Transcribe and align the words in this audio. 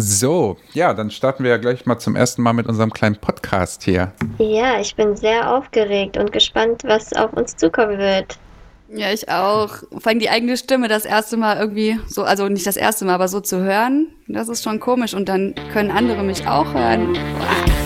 So, 0.00 0.56
ja, 0.74 0.94
dann 0.94 1.10
starten 1.10 1.42
wir 1.42 1.50
ja 1.50 1.56
gleich 1.56 1.84
mal 1.84 1.98
zum 1.98 2.14
ersten 2.14 2.40
Mal 2.42 2.52
mit 2.52 2.66
unserem 2.66 2.92
kleinen 2.92 3.16
Podcast 3.16 3.82
hier. 3.82 4.12
Ja, 4.38 4.78
ich 4.80 4.94
bin 4.94 5.16
sehr 5.16 5.52
aufgeregt 5.52 6.16
und 6.16 6.30
gespannt, 6.30 6.82
was 6.84 7.12
auf 7.14 7.32
uns 7.32 7.56
zukommen 7.56 7.98
wird. 7.98 8.38
Ja, 8.94 9.12
ich 9.12 9.28
auch. 9.28 9.70
Vor 9.90 10.06
allem 10.06 10.20
die 10.20 10.30
eigene 10.30 10.56
Stimme 10.56 10.88
das 10.88 11.04
erste 11.04 11.36
Mal 11.36 11.58
irgendwie 11.58 11.98
so, 12.06 12.22
also 12.22 12.48
nicht 12.48 12.66
das 12.66 12.76
erste 12.76 13.04
Mal, 13.04 13.14
aber 13.14 13.28
so 13.28 13.40
zu 13.40 13.62
hören, 13.62 14.06
das 14.28 14.48
ist 14.48 14.62
schon 14.62 14.80
komisch. 14.80 15.14
Und 15.14 15.28
dann 15.28 15.54
können 15.72 15.90
andere 15.90 16.22
mich 16.22 16.46
auch 16.46 16.72
hören. 16.72 17.12
Boah. 17.12 17.77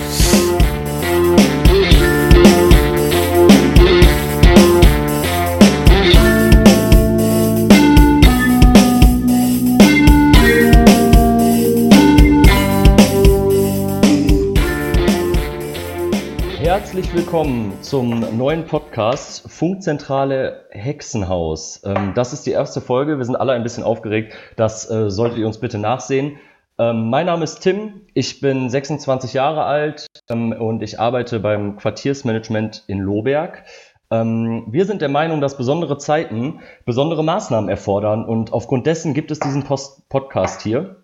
Herzlich 16.93 17.15
willkommen 17.15 17.73
zum 17.81 18.37
neuen 18.37 18.67
Podcast 18.67 19.51
Funkzentrale 19.51 20.67
Hexenhaus. 20.69 21.81
Ähm, 21.83 22.11
das 22.13 22.33
ist 22.33 22.45
die 22.45 22.51
erste 22.51 22.81
Folge. 22.81 23.17
Wir 23.17 23.25
sind 23.25 23.35
alle 23.35 23.53
ein 23.53 23.63
bisschen 23.63 23.83
aufgeregt. 23.83 24.35
Das 24.57 24.87
äh, 24.91 25.09
solltet 25.09 25.39
ihr 25.39 25.47
uns 25.47 25.57
bitte 25.57 25.79
nachsehen. 25.79 26.37
Ähm, 26.77 27.09
mein 27.09 27.25
Name 27.25 27.45
ist 27.45 27.61
Tim. 27.61 28.01
Ich 28.13 28.41
bin 28.41 28.69
26 28.69 29.33
Jahre 29.33 29.63
alt 29.63 30.05
ähm, 30.29 30.51
und 30.51 30.83
ich 30.83 30.99
arbeite 30.99 31.39
beim 31.39 31.77
Quartiersmanagement 31.77 32.83
in 32.85 32.99
Lohberg. 32.99 33.63
Wir 34.11 34.85
sind 34.85 35.01
der 35.01 35.09
Meinung, 35.09 35.41
dass 35.41 35.57
besondere 35.57 35.97
Zeiten 35.97 36.59
besondere 36.85 37.23
Maßnahmen 37.23 37.67
erfordern 37.67 38.25
und 38.25 38.53
aufgrund 38.53 38.85
dessen 38.85 39.15
gibt 39.15 39.31
es 39.31 39.39
diesen 39.39 39.63
Post 39.63 40.07
Podcast 40.07 40.61
hier. 40.61 41.02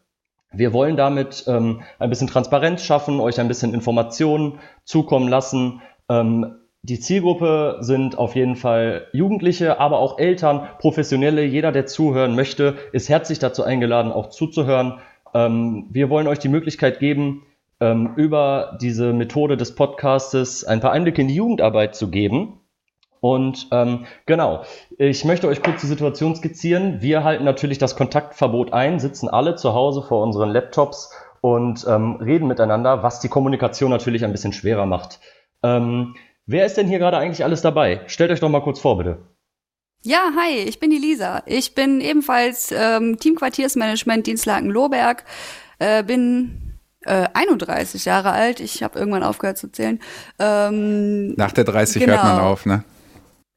Wir 0.52 0.74
wollen 0.74 0.98
damit 0.98 1.44
ähm, 1.48 1.82
ein 2.00 2.10
bisschen 2.10 2.28
Transparenz 2.28 2.84
schaffen, 2.84 3.20
euch 3.20 3.40
ein 3.40 3.48
bisschen 3.48 3.74
Informationen 3.74 4.60
zukommen 4.84 5.28
lassen. 5.28 5.82
Ähm, 6.10 6.56
die 6.82 7.00
Zielgruppe 7.00 7.78
sind 7.82 8.18
auf 8.18 8.36
jeden 8.36 8.56
Fall 8.56 9.08
Jugendliche, 9.12 9.80
aber 9.80 10.00
auch 10.00 10.18
Eltern, 10.18 10.68
Professionelle. 10.80 11.44
Jeder, 11.44 11.72
der 11.72 11.86
zuhören 11.86 12.36
möchte, 12.36 12.78
ist 12.94 13.10
herzlich 13.10 13.38
dazu 13.40 13.64
eingeladen, 13.64 14.12
auch 14.12 14.30
zuzuhören. 14.30 15.00
Ähm, 15.34 15.88
wir 15.92 16.10
wollen 16.10 16.28
euch 16.28 16.40
die 16.40 16.50
Möglichkeit 16.50 17.00
geben, 17.00 17.44
ähm, 17.80 18.14
über 18.16 18.78
diese 18.82 19.14
Methode 19.14 19.58
des 19.58 19.76
Podcastes 19.76 20.64
ein 20.64 20.80
paar 20.80 20.92
Einblicke 20.92 21.22
in 21.22 21.28
die 21.28 21.36
Jugendarbeit 21.36 21.96
zu 21.96 22.10
geben. 22.10 22.59
Und 23.22 23.68
ähm, 23.72 24.06
genau, 24.26 24.64
ich 24.98 25.26
möchte 25.26 25.48
euch 25.48 25.62
kurz 25.62 25.82
die 25.82 25.88
Situation 25.88 26.36
skizzieren. 26.36 27.02
Wir 27.02 27.24
halten 27.24 27.44
natürlich 27.44 27.78
das 27.78 27.96
Kontaktverbot 27.96 28.74
ein, 28.74 29.00
sitzen 29.00 29.30
alle 29.30 29.56
zu 29.56 29.74
Hause 29.74 30.02
vor 30.02 30.24
unseren 30.24 30.50
Laptops 30.50 31.12
und 31.42 31.86
ähm, 31.88 32.16
reden 32.18 32.48
miteinander, 32.48 33.04
was 33.04 33.20
die 33.20 33.30
Kommunikation 33.30 33.92
natürlich 33.92 34.24
ein 34.24 34.32
bisschen 34.32 34.54
schwerer 34.54 34.86
macht. 34.86 35.20
Ähm, 35.64 36.16
wer 36.46 36.66
ist 36.66 36.78
denn 36.78 36.88
hier 36.88 37.00
gerade 37.00 37.18
eigentlich 37.18 37.44
alles 37.44 37.62
dabei? 37.62 38.02
Stellt 38.08 38.32
euch 38.32 38.40
doch 38.40 38.50
mal 38.50 38.62
kurz 38.62 38.80
vor, 38.80 38.98
bitte. 38.98 39.20
Ja, 40.02 40.32
hi, 40.38 40.60
ich 40.60 40.80
bin 40.80 40.92
die 40.92 40.98
Lisa. 40.98 41.44
Ich 41.46 41.76
bin 41.76 42.00
ebenfalls 42.00 42.72
ähm, 42.72 43.18
Teamquartiersmanagement 43.20 44.28
Dienstlaken 44.28 44.70
Lohberg, 44.70 45.26
äh, 45.80 46.04
bin 46.04 46.80
äh, 47.02 47.28
31 47.34 48.06
Jahre 48.06 48.32
alt. 48.32 48.62
Ich 48.62 48.82
habe 48.82 48.98
irgendwann 48.98 49.24
aufgehört 49.24 49.58
zu 49.58 49.70
zählen. 49.70 50.00
Ähm, 50.40 51.34
Nach 51.34 51.52
der 51.52 51.66
30 51.66 52.02
genau. 52.02 52.14
hört 52.14 52.24
man 52.24 52.38
genau. 52.38 52.50
auf, 52.50 52.66
ne? 52.66 52.84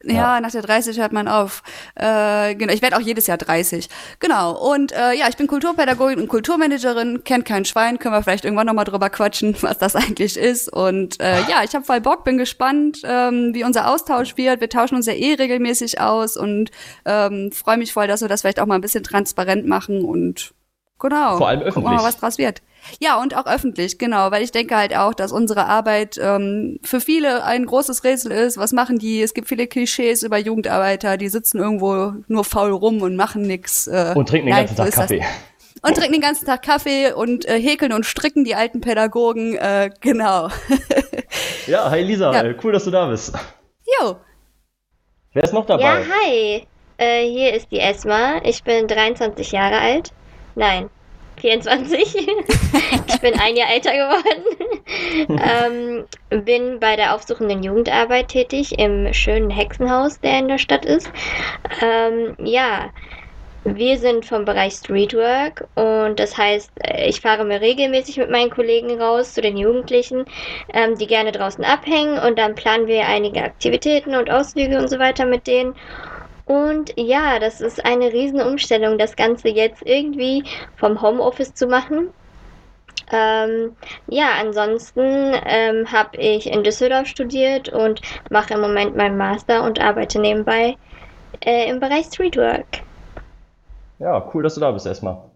Ja, 0.05 0.15
ja, 0.15 0.41
nach 0.41 0.51
der 0.51 0.63
30 0.63 0.99
hört 0.99 1.13
man 1.13 1.29
auf. 1.29 1.63
Äh, 1.95 2.55
genau, 2.55 2.73
ich 2.73 2.83
werde 2.83 2.97
auch 2.97 3.01
jedes 3.01 3.27
Jahr 3.27 3.39
30. 3.39 3.89
Genau. 4.21 4.53
Und 4.53 4.93
äh, 4.93 5.13
ja, 5.15 5.29
ich 5.29 5.37
bin 5.37 5.47
Kulturpädagogin 5.47 6.21
und 6.21 6.29
Kulturmanagerin, 6.29 7.25
kennt 7.25 7.45
kein 7.45 7.65
Schwein, 7.65 7.99
können 7.99 8.15
wir 8.15 8.23
vielleicht 8.23 8.45
irgendwann 8.45 8.67
nochmal 8.67 8.85
drüber 8.85 9.11
quatschen, 9.11 9.57
was 9.63 9.79
das 9.79 9.97
eigentlich 9.97 10.37
ist. 10.37 10.73
Und 10.73 11.21
äh, 11.21 11.41
ja, 11.49 11.63
ich 11.65 11.75
habe 11.75 11.85
voll 11.85 12.01
Bock, 12.01 12.25
bin 12.25 12.39
gespannt, 12.39 13.03
ähm, 13.05 13.55
wie 13.55 13.65
unser 13.65 13.89
Austausch 13.91 14.37
wird. 14.37 14.61
Wir 14.61 14.69
tauschen 14.69 14.97
uns 14.97 15.07
ja 15.07 15.15
eh 15.15 15.35
regelmäßig 15.35 16.01
aus 16.01 16.37
und 16.37 16.71
ähm, 17.05 17.53
freue 17.53 17.77
mich 17.77 17.93
voll, 17.93 18.07
dass 18.07 18.21
wir 18.21 18.29
das 18.29 18.43
vielleicht 18.43 18.61
auch 18.61 18.67
mal 18.67 18.77
ein 18.77 18.81
bisschen 18.81 19.05
transparent 19.05 19.67
machen 19.67 20.05
und 20.05 20.53
genau. 20.99 21.37
Vor 21.39 21.49
allem 21.49 21.61
öffentlich. 21.61 21.75
Gucken 21.75 21.91
wir 21.91 21.97
mal, 21.97 22.05
was 22.05 22.19
draus 22.19 22.39
wird. 22.39 22.63
Ja, 23.01 23.21
und 23.21 23.37
auch 23.37 23.47
öffentlich, 23.47 23.99
genau, 23.99 24.31
weil 24.31 24.43
ich 24.43 24.53
denke 24.53 24.77
halt 24.77 24.97
auch, 24.97 25.15
dass 25.15 25.33
unsere 25.33 25.67
Arbeit 25.67 26.19
ähm, 26.21 26.79
für 26.83 27.01
viele 27.01 27.45
ein 27.45 27.67
großes 27.67 28.05
Rätsel 28.05 28.33
ist. 28.33 28.59
Was 28.59 28.73
machen 28.73 28.99
die? 28.99 29.23
Es 29.23 29.35
gibt 29.35 29.49
viele 29.49 29.67
Klischees 29.67 30.23
über 30.23 30.39
Jugendarbeiter, 30.39 31.17
die 31.17 31.29
sitzen 31.29 31.59
irgendwo 31.59 32.13
nur 32.29 32.45
faul 32.45 32.73
rum 32.73 33.03
und 33.03 33.17
machen 33.17 33.43
nix. 33.43 33.87
Äh, 33.87 34.13
und 34.17 34.29
trinken 34.29 34.47
den 34.47 34.57
ganzen 34.57 34.77
Tag 34.77 34.93
Kaffee. 34.93 35.25
Und 35.85 35.97
trinken 35.97 36.13
den 36.13 36.21
ganzen 36.21 36.47
Tag 36.47 36.63
Kaffee 36.63 37.13
und 37.13 37.45
äh, 37.47 37.61
häkeln 37.61 37.93
und 37.93 38.07
stricken 38.07 38.45
die 38.45 38.55
alten 38.55 38.81
Pädagogen, 38.81 39.57
äh, 39.57 39.91
genau. 40.01 40.49
ja, 41.67 41.91
hi 41.91 42.03
Lisa, 42.03 42.33
ja. 42.33 42.55
cool, 42.63 42.73
dass 42.73 42.85
du 42.85 42.91
da 42.91 43.07
bist. 43.07 43.33
Jo. 44.01 44.17
Wer 45.33 45.45
ist 45.45 45.53
noch 45.53 45.67
dabei? 45.67 45.83
Ja, 45.83 45.99
hi. 46.25 46.67
Äh, 46.99 47.29
hier 47.29 47.55
ist 47.55 47.71
die 47.73 47.81
Esma. 47.81 48.41
Ich 48.45 48.63
bin 48.63 48.87
23 48.87 49.51
Jahre 49.51 49.79
alt. 49.79 50.13
Nein, 50.55 50.91
24. 51.41 52.17
ich 53.09 53.21
bin 53.21 53.39
ein 53.39 53.57
Jahr 53.57 53.71
älter 53.71 53.93
geworden. 53.93 54.45
ähm, 56.31 56.45
bin 56.45 56.81
bei 56.81 56.97
der 56.97 57.15
aufsuchenden 57.15 57.63
Jugendarbeit 57.63 58.29
tätig 58.29 58.79
im 58.79 59.13
schönen 59.13 59.51
Hexenhaus, 59.51 60.21
der 60.21 60.39
in 60.39 60.49
der 60.49 60.59
Stadt 60.59 60.85
ist. 60.85 61.11
Ähm, 61.81 62.37
ja, 62.39 62.91
wir 63.65 63.97
sind 63.99 64.27
vom 64.27 64.45
Bereich 64.45 64.73
Streetwork 64.75 65.69
und 65.77 66.19
das 66.19 66.37
heißt, 66.37 66.73
ich 67.07 67.21
fahre 67.21 67.45
mir 67.45 67.61
regelmäßig 67.61 68.17
mit 68.17 68.29
meinen 68.29 68.51
Kollegen 68.51 69.01
raus 69.01 69.35
zu 69.35 69.41
den 69.41 69.57
Jugendlichen, 69.57 70.25
ähm, 70.73 70.99
die 70.99 71.07
gerne 71.07 71.31
draußen 71.31 71.65
abhängen 71.65 72.19
und 72.19 72.39
dann 72.39 72.57
planen 72.57 72.89
wir 72.89 73.07
einige 73.07 73.43
Aktivitäten 73.43 74.17
und 74.17 74.31
Ausflüge 74.31 74.79
und 74.79 74.89
so 74.89 74.99
weiter 74.99 75.27
mit 75.27 75.47
denen. 75.47 75.75
Und 76.53 76.93
ja, 76.99 77.39
das 77.39 77.63
ist 77.63 77.83
eine 77.83 78.13
riesen 78.13 78.43
Umstellung, 78.43 78.99
das 78.99 79.17
Ganze 79.17 79.49
jetzt 79.49 79.81
irgendwie 79.87 80.45
vom 80.77 81.01
Homeoffice 81.01 81.55
zu 81.55 81.67
machen. 81.67 82.11
Ähm, 83.11 83.75
ja, 84.07 84.33
ansonsten 84.39 85.35
ähm, 85.47 85.91
habe 85.91 86.19
ich 86.19 86.53
in 86.53 86.63
Düsseldorf 86.63 87.07
studiert 87.07 87.71
und 87.71 88.03
mache 88.29 88.53
im 88.53 88.61
Moment 88.61 88.95
meinen 88.95 89.17
Master 89.17 89.63
und 89.63 89.81
arbeite 89.81 90.21
nebenbei 90.21 90.77
äh, 91.41 91.71
im 91.71 91.81
Bereich 91.81 92.05
Streetwork. 92.07 92.83
Ja, 93.99 94.31
cool, 94.35 94.43
dass 94.43 94.55
du 94.55 94.61
da 94.61 94.73
bist 94.73 94.85
erstmal. 94.85 95.32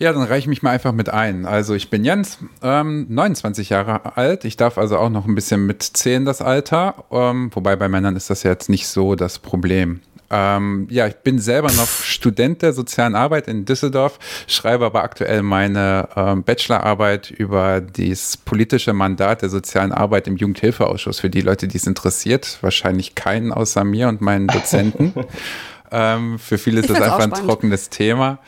Ja, 0.00 0.12
dann 0.12 0.22
reiche 0.22 0.40
ich 0.40 0.46
mich 0.46 0.62
mal 0.62 0.70
einfach 0.70 0.92
mit 0.92 1.08
ein. 1.08 1.44
Also 1.44 1.74
ich 1.74 1.90
bin 1.90 2.04
Jens, 2.04 2.38
ähm, 2.62 3.06
29 3.08 3.70
Jahre 3.70 4.16
alt. 4.16 4.44
Ich 4.44 4.56
darf 4.56 4.78
also 4.78 4.96
auch 4.96 5.10
noch 5.10 5.26
ein 5.26 5.34
bisschen 5.34 5.66
mitzählen, 5.66 6.24
das 6.24 6.40
Alter. 6.40 7.04
Ähm, 7.10 7.50
wobei 7.52 7.74
bei 7.74 7.88
Männern 7.88 8.14
ist 8.14 8.30
das 8.30 8.44
ja 8.44 8.52
jetzt 8.52 8.68
nicht 8.68 8.86
so 8.86 9.16
das 9.16 9.40
Problem. 9.40 10.00
Ähm, 10.30 10.86
ja, 10.90 11.06
ich 11.06 11.16
bin 11.16 11.38
selber 11.38 11.72
noch 11.72 11.88
Student 11.88 12.62
der 12.62 12.74
sozialen 12.74 13.14
Arbeit 13.14 13.48
in 13.48 13.64
Düsseldorf, 13.64 14.18
schreibe 14.46 14.84
aber 14.84 15.02
aktuell 15.02 15.42
meine 15.42 16.08
ähm, 16.16 16.44
Bachelorarbeit 16.44 17.30
über 17.30 17.80
das 17.80 18.36
politische 18.36 18.92
Mandat 18.92 19.40
der 19.42 19.48
sozialen 19.48 19.90
Arbeit 19.90 20.28
im 20.28 20.36
Jugendhilfeausschuss. 20.36 21.20
Für 21.20 21.30
die 21.30 21.40
Leute, 21.40 21.66
die 21.66 21.78
es 21.78 21.86
interessiert, 21.86 22.58
wahrscheinlich 22.60 23.14
keinen 23.14 23.52
außer 23.52 23.84
mir 23.84 24.08
und 24.08 24.20
meinen 24.20 24.48
Dozenten. 24.48 25.14
ähm, 25.90 26.38
für 26.38 26.58
viele 26.58 26.82
ist 26.82 26.90
das 26.90 27.00
einfach 27.00 27.20
ein 27.20 27.32
trockenes 27.32 27.88
Thema. 27.88 28.38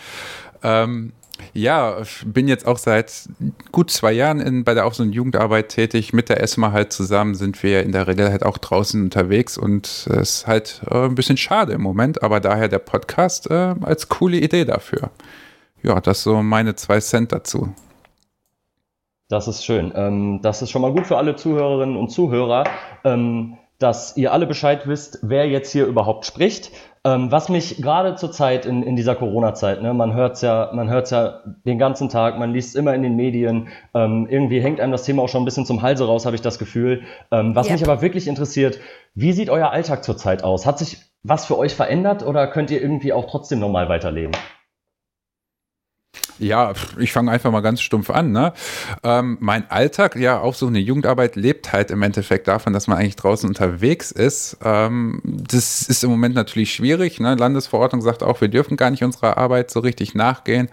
Ähm, 0.62 1.12
ja, 1.52 2.02
bin 2.24 2.48
jetzt 2.48 2.66
auch 2.66 2.78
seit 2.78 3.28
gut 3.72 3.90
zwei 3.90 4.12
Jahren 4.12 4.40
in, 4.40 4.64
bei 4.64 4.74
der 4.74 4.86
Aufsicht- 4.86 5.08
und 5.08 5.12
Jugendarbeit 5.12 5.68
tätig. 5.68 6.12
Mit 6.12 6.28
der 6.28 6.42
ESMA 6.42 6.72
halt 6.72 6.92
zusammen 6.92 7.34
sind 7.34 7.62
wir 7.62 7.82
in 7.82 7.92
der 7.92 8.06
Regel 8.06 8.30
halt 8.30 8.44
auch 8.44 8.58
draußen 8.58 9.02
unterwegs 9.02 9.58
und 9.58 9.86
es 9.86 10.06
ist 10.06 10.46
halt 10.46 10.82
äh, 10.90 11.04
ein 11.04 11.14
bisschen 11.14 11.36
schade 11.36 11.72
im 11.72 11.82
Moment, 11.82 12.22
aber 12.22 12.40
daher 12.40 12.68
der 12.68 12.78
Podcast 12.78 13.50
äh, 13.50 13.74
als 13.82 14.08
coole 14.08 14.38
Idee 14.38 14.64
dafür. 14.64 15.10
Ja, 15.82 16.00
das 16.00 16.22
so 16.22 16.42
meine 16.42 16.76
zwei 16.76 17.00
Cent 17.00 17.32
dazu. 17.32 17.74
Das 19.28 19.46
ist 19.46 19.64
schön. 19.64 19.92
Ähm, 19.94 20.40
das 20.42 20.60
ist 20.60 20.70
schon 20.70 20.82
mal 20.82 20.92
gut 20.92 21.06
für 21.06 21.16
alle 21.16 21.36
Zuhörerinnen 21.36 21.96
und 21.96 22.10
Zuhörer, 22.10 22.64
ähm, 23.04 23.58
dass 23.78 24.16
ihr 24.16 24.32
alle 24.32 24.46
Bescheid 24.46 24.86
wisst, 24.86 25.20
wer 25.22 25.48
jetzt 25.48 25.70
hier 25.70 25.86
überhaupt 25.86 26.26
spricht. 26.26 26.72
Ähm, 27.02 27.32
was 27.32 27.48
mich 27.48 27.80
gerade 27.80 28.16
zur 28.16 28.30
Zeit 28.30 28.66
in, 28.66 28.82
in 28.82 28.94
dieser 28.94 29.14
Corona-Zeit, 29.14 29.80
ne, 29.80 29.94
man 29.94 30.12
hört's 30.12 30.42
ja, 30.42 30.70
man 30.74 30.90
hört's 30.90 31.08
ja 31.08 31.40
den 31.64 31.78
ganzen 31.78 32.10
Tag, 32.10 32.38
man 32.38 32.52
liest 32.52 32.76
immer 32.76 32.94
in 32.94 33.02
den 33.02 33.16
Medien, 33.16 33.68
ähm, 33.94 34.26
irgendwie 34.28 34.60
hängt 34.60 34.80
einem 34.80 34.92
das 34.92 35.04
Thema 35.04 35.22
auch 35.22 35.30
schon 35.30 35.40
ein 35.40 35.46
bisschen 35.46 35.64
zum 35.64 35.80
Halse 35.80 36.06
raus, 36.06 36.26
habe 36.26 36.36
ich 36.36 36.42
das 36.42 36.58
Gefühl. 36.58 37.04
Ähm, 37.30 37.54
was 37.54 37.68
yep. 37.68 37.80
mich 37.80 37.88
aber 37.88 38.02
wirklich 38.02 38.28
interessiert, 38.28 38.80
wie 39.14 39.32
sieht 39.32 39.48
euer 39.48 39.70
Alltag 39.70 40.04
zurzeit 40.04 40.44
aus? 40.44 40.66
Hat 40.66 40.78
sich 40.78 40.98
was 41.22 41.46
für 41.46 41.56
euch 41.56 41.74
verändert 41.74 42.22
oder 42.22 42.46
könnt 42.46 42.70
ihr 42.70 42.82
irgendwie 42.82 43.14
auch 43.14 43.30
trotzdem 43.30 43.60
normal 43.60 43.88
weiterleben? 43.88 44.32
Ja, 46.40 46.72
ich 46.98 47.12
fange 47.12 47.30
einfach 47.30 47.52
mal 47.52 47.60
ganz 47.60 47.82
stumpf 47.82 48.08
an. 48.08 48.32
Ne? 48.32 48.54
Ähm, 49.04 49.36
mein 49.40 49.70
Alltag, 49.70 50.16
ja, 50.16 50.40
eine 50.66 50.78
Jugendarbeit 50.78 51.36
lebt 51.36 51.72
halt 51.72 51.90
im 51.90 52.02
Endeffekt 52.02 52.48
davon, 52.48 52.72
dass 52.72 52.86
man 52.86 52.96
eigentlich 52.96 53.16
draußen 53.16 53.46
unterwegs 53.46 54.10
ist. 54.10 54.56
Ähm, 54.64 55.20
das 55.24 55.82
ist 55.82 56.02
im 56.02 56.08
Moment 56.08 56.34
natürlich 56.34 56.72
schwierig. 56.72 57.20
Ne? 57.20 57.34
Landesverordnung 57.34 58.00
sagt 58.00 58.22
auch, 58.22 58.40
wir 58.40 58.48
dürfen 58.48 58.78
gar 58.78 58.90
nicht 58.90 59.04
unserer 59.04 59.36
Arbeit 59.36 59.70
so 59.70 59.80
richtig 59.80 60.14
nachgehen. 60.14 60.70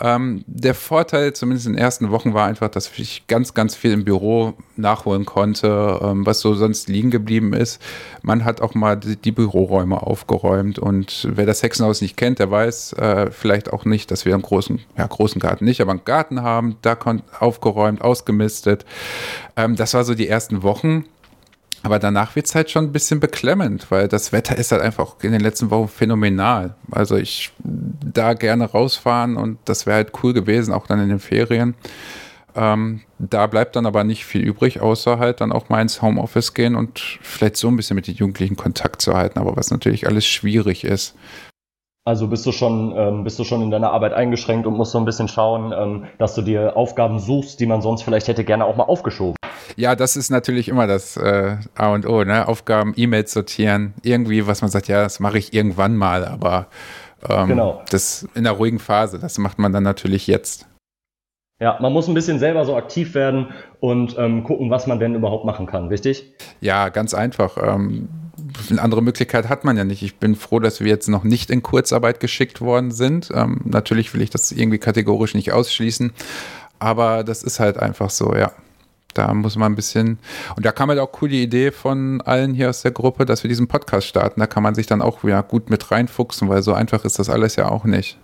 Ähm, 0.00 0.44
der 0.46 0.74
Vorteil, 0.74 1.32
zumindest 1.32 1.66
in 1.66 1.72
den 1.72 1.82
ersten 1.82 2.10
Wochen, 2.10 2.32
war 2.32 2.46
einfach, 2.46 2.68
dass 2.68 2.90
ich 2.98 3.26
ganz, 3.26 3.54
ganz 3.54 3.74
viel 3.74 3.92
im 3.92 4.04
Büro 4.04 4.54
nachholen 4.76 5.24
konnte, 5.24 5.98
ähm, 6.00 6.24
was 6.24 6.40
so 6.40 6.54
sonst 6.54 6.88
liegen 6.88 7.10
geblieben 7.10 7.52
ist. 7.52 7.82
Man 8.22 8.44
hat 8.44 8.60
auch 8.60 8.74
mal 8.74 8.96
die, 8.96 9.16
die, 9.16 9.32
Büroräume 9.32 10.00
aufgeräumt 10.00 10.78
und 10.78 11.26
wer 11.30 11.46
das 11.46 11.62
Hexenhaus 11.62 12.00
nicht 12.00 12.16
kennt, 12.16 12.38
der 12.38 12.50
weiß 12.50 12.92
äh, 12.94 13.30
vielleicht 13.32 13.72
auch 13.72 13.84
nicht, 13.84 14.10
dass 14.10 14.24
wir 14.24 14.34
einen 14.34 14.42
großen, 14.42 14.78
ja, 14.96 15.06
großen 15.06 15.40
Garten 15.40 15.64
nicht, 15.64 15.80
aber 15.80 15.90
einen 15.90 16.04
Garten 16.04 16.42
haben, 16.42 16.76
da 16.82 16.96
aufgeräumt, 17.40 18.00
ausgemistet. 18.00 18.84
Ähm, 19.56 19.74
das 19.74 19.94
war 19.94 20.04
so 20.04 20.14
die 20.14 20.28
ersten 20.28 20.62
Wochen. 20.62 21.06
Aber 21.82 21.98
danach 21.98 22.34
wird 22.34 22.46
es 22.46 22.54
halt 22.54 22.70
schon 22.70 22.84
ein 22.86 22.92
bisschen 22.92 23.20
beklemmend, 23.20 23.90
weil 23.90 24.08
das 24.08 24.32
Wetter 24.32 24.56
ist 24.56 24.72
halt 24.72 24.82
einfach 24.82 25.16
in 25.22 25.32
den 25.32 25.40
letzten 25.40 25.70
Wochen 25.70 25.88
phänomenal. 25.88 26.74
Also 26.90 27.16
ich 27.16 27.52
da 27.62 28.34
gerne 28.34 28.64
rausfahren 28.64 29.36
und 29.36 29.58
das 29.64 29.86
wäre 29.86 29.96
halt 29.96 30.12
cool 30.22 30.32
gewesen, 30.32 30.74
auch 30.74 30.86
dann 30.86 31.00
in 31.00 31.08
den 31.08 31.20
Ferien. 31.20 31.74
Ähm, 32.56 33.02
da 33.18 33.46
bleibt 33.46 33.76
dann 33.76 33.86
aber 33.86 34.02
nicht 34.02 34.24
viel 34.24 34.42
übrig, 34.42 34.80
außer 34.80 35.18
halt 35.18 35.40
dann 35.40 35.52
auch 35.52 35.68
mal 35.68 35.80
ins 35.80 36.02
Homeoffice 36.02 36.54
gehen 36.54 36.74
und 36.74 37.18
vielleicht 37.22 37.56
so 37.56 37.68
ein 37.68 37.76
bisschen 37.76 37.94
mit 37.94 38.08
den 38.08 38.14
Jugendlichen 38.14 38.56
Kontakt 38.56 39.00
zu 39.00 39.14
halten, 39.14 39.38
aber 39.38 39.56
was 39.56 39.70
natürlich 39.70 40.08
alles 40.08 40.26
schwierig 40.26 40.84
ist. 40.84 41.14
Also 42.08 42.26
bist 42.26 42.46
du 42.46 42.52
schon, 42.52 42.94
ähm, 42.96 43.22
bist 43.22 43.38
du 43.38 43.44
schon 43.44 43.60
in 43.60 43.70
deiner 43.70 43.90
Arbeit 43.90 44.14
eingeschränkt 44.14 44.66
und 44.66 44.78
musst 44.78 44.92
so 44.92 44.98
ein 44.98 45.04
bisschen 45.04 45.28
schauen, 45.28 45.74
ähm, 45.76 46.06
dass 46.16 46.34
du 46.34 46.40
dir 46.40 46.74
Aufgaben 46.74 47.18
suchst, 47.18 47.60
die 47.60 47.66
man 47.66 47.82
sonst 47.82 48.00
vielleicht 48.00 48.28
hätte 48.28 48.44
gerne 48.44 48.64
auch 48.64 48.76
mal 48.76 48.84
aufgeschoben. 48.84 49.36
Ja, 49.76 49.94
das 49.94 50.16
ist 50.16 50.30
natürlich 50.30 50.70
immer 50.70 50.86
das 50.86 51.18
äh, 51.18 51.58
A 51.74 51.92
und 51.92 52.06
O, 52.06 52.24
ne? 52.24 52.48
Aufgaben, 52.48 52.94
E-Mails 52.96 53.34
sortieren, 53.34 53.92
irgendwie, 54.02 54.46
was 54.46 54.62
man 54.62 54.70
sagt, 54.70 54.88
ja, 54.88 55.02
das 55.02 55.20
mache 55.20 55.36
ich 55.36 55.52
irgendwann 55.52 55.96
mal, 55.96 56.24
aber 56.24 56.68
ähm, 57.28 57.48
genau. 57.48 57.82
das 57.90 58.26
in 58.34 58.44
der 58.44 58.54
ruhigen 58.54 58.78
Phase, 58.78 59.18
das 59.18 59.36
macht 59.36 59.58
man 59.58 59.74
dann 59.74 59.82
natürlich 59.82 60.26
jetzt. 60.26 60.66
Ja, 61.60 61.76
man 61.78 61.92
muss 61.92 62.08
ein 62.08 62.14
bisschen 62.14 62.38
selber 62.38 62.64
so 62.64 62.74
aktiv 62.74 63.14
werden 63.14 63.48
und 63.80 64.16
ähm, 64.16 64.44
gucken, 64.44 64.70
was 64.70 64.86
man 64.86 64.98
denn 64.98 65.14
überhaupt 65.14 65.44
machen 65.44 65.66
kann, 65.66 65.88
richtig? 65.88 66.32
Ja, 66.62 66.88
ganz 66.88 67.12
einfach. 67.12 67.58
Ähm, 67.62 68.08
eine 68.70 68.82
andere 68.82 69.02
Möglichkeit 69.02 69.48
hat 69.48 69.64
man 69.64 69.76
ja 69.76 69.84
nicht. 69.84 70.02
Ich 70.02 70.16
bin 70.16 70.34
froh, 70.34 70.60
dass 70.60 70.80
wir 70.80 70.88
jetzt 70.88 71.08
noch 71.08 71.24
nicht 71.24 71.50
in 71.50 71.62
Kurzarbeit 71.62 72.20
geschickt 72.20 72.60
worden 72.60 72.90
sind. 72.90 73.30
Ähm, 73.34 73.60
natürlich 73.64 74.14
will 74.14 74.22
ich 74.22 74.30
das 74.30 74.52
irgendwie 74.52 74.78
kategorisch 74.78 75.34
nicht 75.34 75.52
ausschließen, 75.52 76.12
aber 76.78 77.24
das 77.24 77.42
ist 77.42 77.60
halt 77.60 77.78
einfach 77.78 78.10
so, 78.10 78.34
ja. 78.34 78.52
Da 79.14 79.34
muss 79.34 79.56
man 79.56 79.72
ein 79.72 79.74
bisschen, 79.74 80.18
und 80.54 80.64
da 80.64 80.70
kam 80.70 80.90
halt 80.90 81.00
auch 81.00 81.10
cool 81.20 81.28
die 81.28 81.42
Idee 81.42 81.72
von 81.72 82.20
allen 82.20 82.54
hier 82.54 82.68
aus 82.68 82.82
der 82.82 82.92
Gruppe, 82.92 83.24
dass 83.24 83.42
wir 83.42 83.48
diesen 83.48 83.66
Podcast 83.66 84.06
starten. 84.06 84.38
Da 84.38 84.46
kann 84.46 84.62
man 84.62 84.74
sich 84.74 84.86
dann 84.86 85.02
auch 85.02 85.24
wieder 85.24 85.42
gut 85.42 85.70
mit 85.70 85.90
reinfuchsen, 85.90 86.48
weil 86.48 86.62
so 86.62 86.72
einfach 86.72 87.04
ist 87.04 87.18
das 87.18 87.28
alles 87.28 87.56
ja 87.56 87.68
auch 87.68 87.84
nicht. 87.84 88.18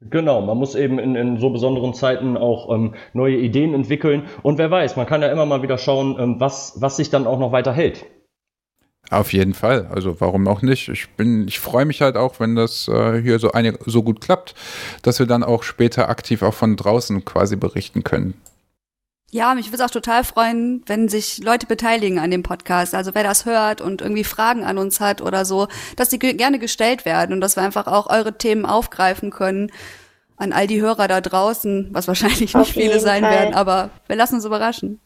Genau, 0.00 0.42
man 0.42 0.58
muss 0.58 0.74
eben 0.74 0.98
in, 0.98 1.16
in 1.16 1.38
so 1.38 1.50
besonderen 1.50 1.92
Zeiten 1.92 2.36
auch 2.36 2.72
ähm, 2.72 2.94
neue 3.14 3.36
Ideen 3.36 3.74
entwickeln. 3.74 4.26
Und 4.42 4.58
wer 4.58 4.70
weiß, 4.70 4.96
man 4.96 5.06
kann 5.06 5.22
ja 5.22 5.28
immer 5.28 5.46
mal 5.46 5.62
wieder 5.62 5.78
schauen, 5.78 6.16
ähm, 6.20 6.36
was, 6.38 6.74
was 6.80 6.96
sich 6.96 7.10
dann 7.10 7.26
auch 7.26 7.38
noch 7.38 7.50
weiter 7.50 7.72
hält. 7.72 8.04
Auf 9.10 9.32
jeden 9.32 9.54
Fall. 9.54 9.86
Also 9.90 10.20
warum 10.20 10.46
auch 10.48 10.60
nicht? 10.60 10.88
Ich 10.88 11.08
bin, 11.10 11.48
ich 11.48 11.60
freue 11.60 11.86
mich 11.86 12.02
halt 12.02 12.16
auch, 12.16 12.40
wenn 12.40 12.54
das 12.56 12.88
äh, 12.88 13.22
hier 13.22 13.38
so 13.38 13.52
eine, 13.52 13.78
so 13.86 14.02
gut 14.02 14.20
klappt, 14.20 14.54
dass 15.02 15.18
wir 15.18 15.26
dann 15.26 15.42
auch 15.42 15.62
später 15.62 16.08
aktiv 16.10 16.42
auch 16.42 16.54
von 16.54 16.76
draußen 16.76 17.24
quasi 17.24 17.56
berichten 17.56 18.04
können. 18.04 18.34
Ja, 19.30 19.54
mich 19.54 19.66
würde 19.66 19.82
es 19.82 19.90
auch 19.90 19.92
total 19.92 20.24
freuen, 20.24 20.82
wenn 20.86 21.08
sich 21.08 21.38
Leute 21.38 21.66
beteiligen 21.66 22.18
an 22.18 22.30
dem 22.30 22.42
Podcast. 22.42 22.94
Also 22.94 23.14
wer 23.14 23.22
das 23.22 23.44
hört 23.44 23.82
und 23.82 24.00
irgendwie 24.00 24.24
Fragen 24.24 24.64
an 24.64 24.78
uns 24.78 25.00
hat 25.00 25.20
oder 25.20 25.44
so, 25.44 25.68
dass 25.96 26.08
die 26.08 26.18
gerne 26.18 26.58
gestellt 26.58 27.04
werden 27.04 27.34
und 27.34 27.40
dass 27.42 27.56
wir 27.56 27.62
einfach 27.62 27.86
auch 27.86 28.08
eure 28.08 28.38
Themen 28.38 28.64
aufgreifen 28.64 29.30
können 29.30 29.70
an 30.38 30.52
all 30.52 30.66
die 30.66 30.80
Hörer 30.80 31.08
da 31.08 31.20
draußen, 31.20 31.88
was 31.92 32.08
wahrscheinlich 32.08 32.54
nicht 32.54 32.72
viele 32.72 33.00
sein 33.00 33.22
Fall. 33.22 33.32
werden, 33.32 33.54
aber 33.54 33.90
wir 34.06 34.16
lassen 34.16 34.36
uns 34.36 34.44
überraschen. 34.44 35.00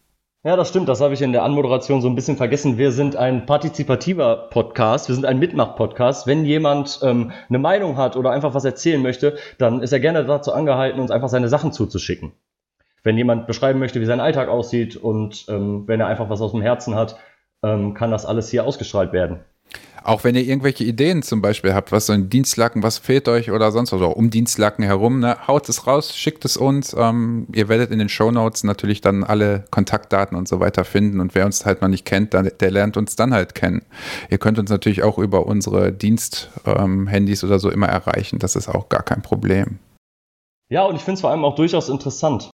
Ja, 0.45 0.57
das 0.57 0.71
stimmt. 0.71 0.89
Das 0.89 1.01
habe 1.01 1.15
ich 1.15 1.23
in 1.23 1.31
der 1.31 1.45
Anmoderation 1.45 2.03
so 2.03 2.09
ein 2.09 2.17
bisschen 2.17 2.37
vergessen. 2.37 2.77
Wir 2.77 2.91
sind 2.91 3.15
ein 3.15 3.47
partizipativer 3.47 4.49
Podcast. 4.51 5.07
Wir 5.07 5.15
sind 5.15 5.25
ein 5.25 5.39
Mitmach-Podcast. 5.39 6.27
Wenn 6.27 6.45
jemand 6.45 6.99
ähm, 7.05 7.31
eine 7.49 7.61
Meinung 7.61 7.97
hat 7.97 8.17
oder 8.17 8.33
einfach 8.33 8.53
was 8.53 8.65
erzählen 8.65 9.01
möchte, 9.01 9.39
dann 9.59 9.83
ist 9.83 9.93
er 9.93 10.01
gerne 10.01 10.25
dazu 10.25 10.53
angehalten, 10.53 11.01
uns 11.01 11.13
einfach 11.13 11.29
seine 11.29 11.49
Sachen 11.49 11.73
zuzuschicken. 11.73 12.33
Wenn 13.05 13.17
jemand 13.17 13.47
beschreiben 13.47 13.79
möchte, 13.79 14.01
wie 14.01 14.05
sein 14.05 14.19
Alltag 14.19 14.49
aussieht 14.49 14.97
und 14.97 15.47
ähm, 15.49 15.87
wenn 15.87 16.01
er 16.01 16.09
einfach 16.09 16.29
was 16.29 16.41
aus 16.41 16.51
dem 16.51 16.63
Herzen 16.63 16.97
hat, 16.97 17.17
ähm, 17.63 17.95
kann 17.95 18.11
das 18.11 18.27
alles 18.27 18.51
hier 18.51 18.67
ausgestrahlt 18.67 19.13
werden. 19.13 19.45
Auch 20.05 20.25
wenn 20.25 20.35
ihr 20.35 20.43
irgendwelche 20.43 20.85
Ideen 20.85 21.23
zum 21.23 21.43
Beispiel 21.43 21.75
habt, 21.75 21.93
was 21.93 22.07
so 22.07 22.13
ein 22.13 22.29
Dienstlaken, 22.29 22.83
was 22.83 22.99
fehlt 22.99 23.29
euch 23.29 23.51
oder 23.51 23.71
sonst 23.73 23.93
was, 23.93 24.01
oder 24.01 24.17
um 24.17 24.31
Dienstlaken 24.31 24.85
herum, 24.85 25.21
ne, 25.21 25.37
haut 25.47 25.69
es 25.69 25.87
raus, 25.87 26.17
schickt 26.17 26.45
es 26.45 26.57
uns. 26.57 26.95
Ähm, 26.99 27.47
ihr 27.53 27.69
werdet 27.69 27.91
in 27.91 27.99
den 27.99 28.09
Show 28.09 28.31
Notes 28.31 28.65
natürlich 28.65 29.01
dann 29.01 29.25
alle 29.25 29.65
Kontaktdaten 29.71 30.37
und 30.37 30.49
so 30.49 30.61
weiter 30.61 30.85
finden. 30.85 31.21
Und 31.21 31.35
wer 31.35 31.47
uns 31.47 31.65
halt 31.65 31.83
noch 31.83 31.89
nicht 31.89 32.05
kennt, 32.05 32.33
der, 32.33 32.43
der 32.43 32.71
lernt 32.71 32.97
uns 32.97 33.17
dann 33.17 33.33
halt 33.33 33.55
kennen. 33.55 33.83
Ihr 34.31 34.39
könnt 34.39 34.59
uns 34.59 34.71
natürlich 34.71 35.03
auch 35.03 35.19
über 35.19 35.47
unsere 35.47 35.93
Diensthandys 35.93 37.43
ähm, 37.43 37.49
oder 37.49 37.59
so 37.59 37.71
immer 37.71 37.89
erreichen. 37.89 38.39
Das 38.39 38.57
ist 38.57 38.69
auch 38.69 38.89
gar 38.89 39.03
kein 39.03 39.23
Problem. 39.23 39.79
Ja, 40.71 40.85
und 40.85 40.97
ich 40.97 41.03
finde 41.03 41.15
es 41.17 41.21
vor 41.21 41.31
allem 41.31 41.45
auch 41.45 41.55
durchaus 41.55 41.89
interessant. 41.89 42.51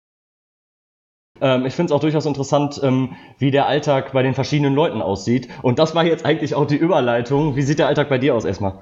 Ähm, 1.41 1.67
ich 1.67 1.75
finde 1.75 1.93
es 1.93 1.97
auch 1.97 2.01
durchaus 2.01 2.27
interessant, 2.27 2.81
ähm, 2.83 3.17
wie 3.39 3.51
der 3.51 3.67
Alltag 3.67 4.13
bei 4.13 4.23
den 4.23 4.35
verschiedenen 4.35 4.75
Leuten 4.75 5.03
aussieht. 5.03 5.49
Und 5.63 5.79
das 5.79 5.95
war 5.95 6.05
jetzt 6.05 6.25
eigentlich 6.25 6.55
auch 6.55 6.67
die 6.67 6.77
Überleitung. 6.77 7.57
Wie 7.57 7.63
sieht 7.63 7.79
der 7.79 7.89
Alltag 7.89 8.09
bei 8.09 8.19
dir 8.19 8.35
aus 8.35 8.45
erstmal? 8.45 8.75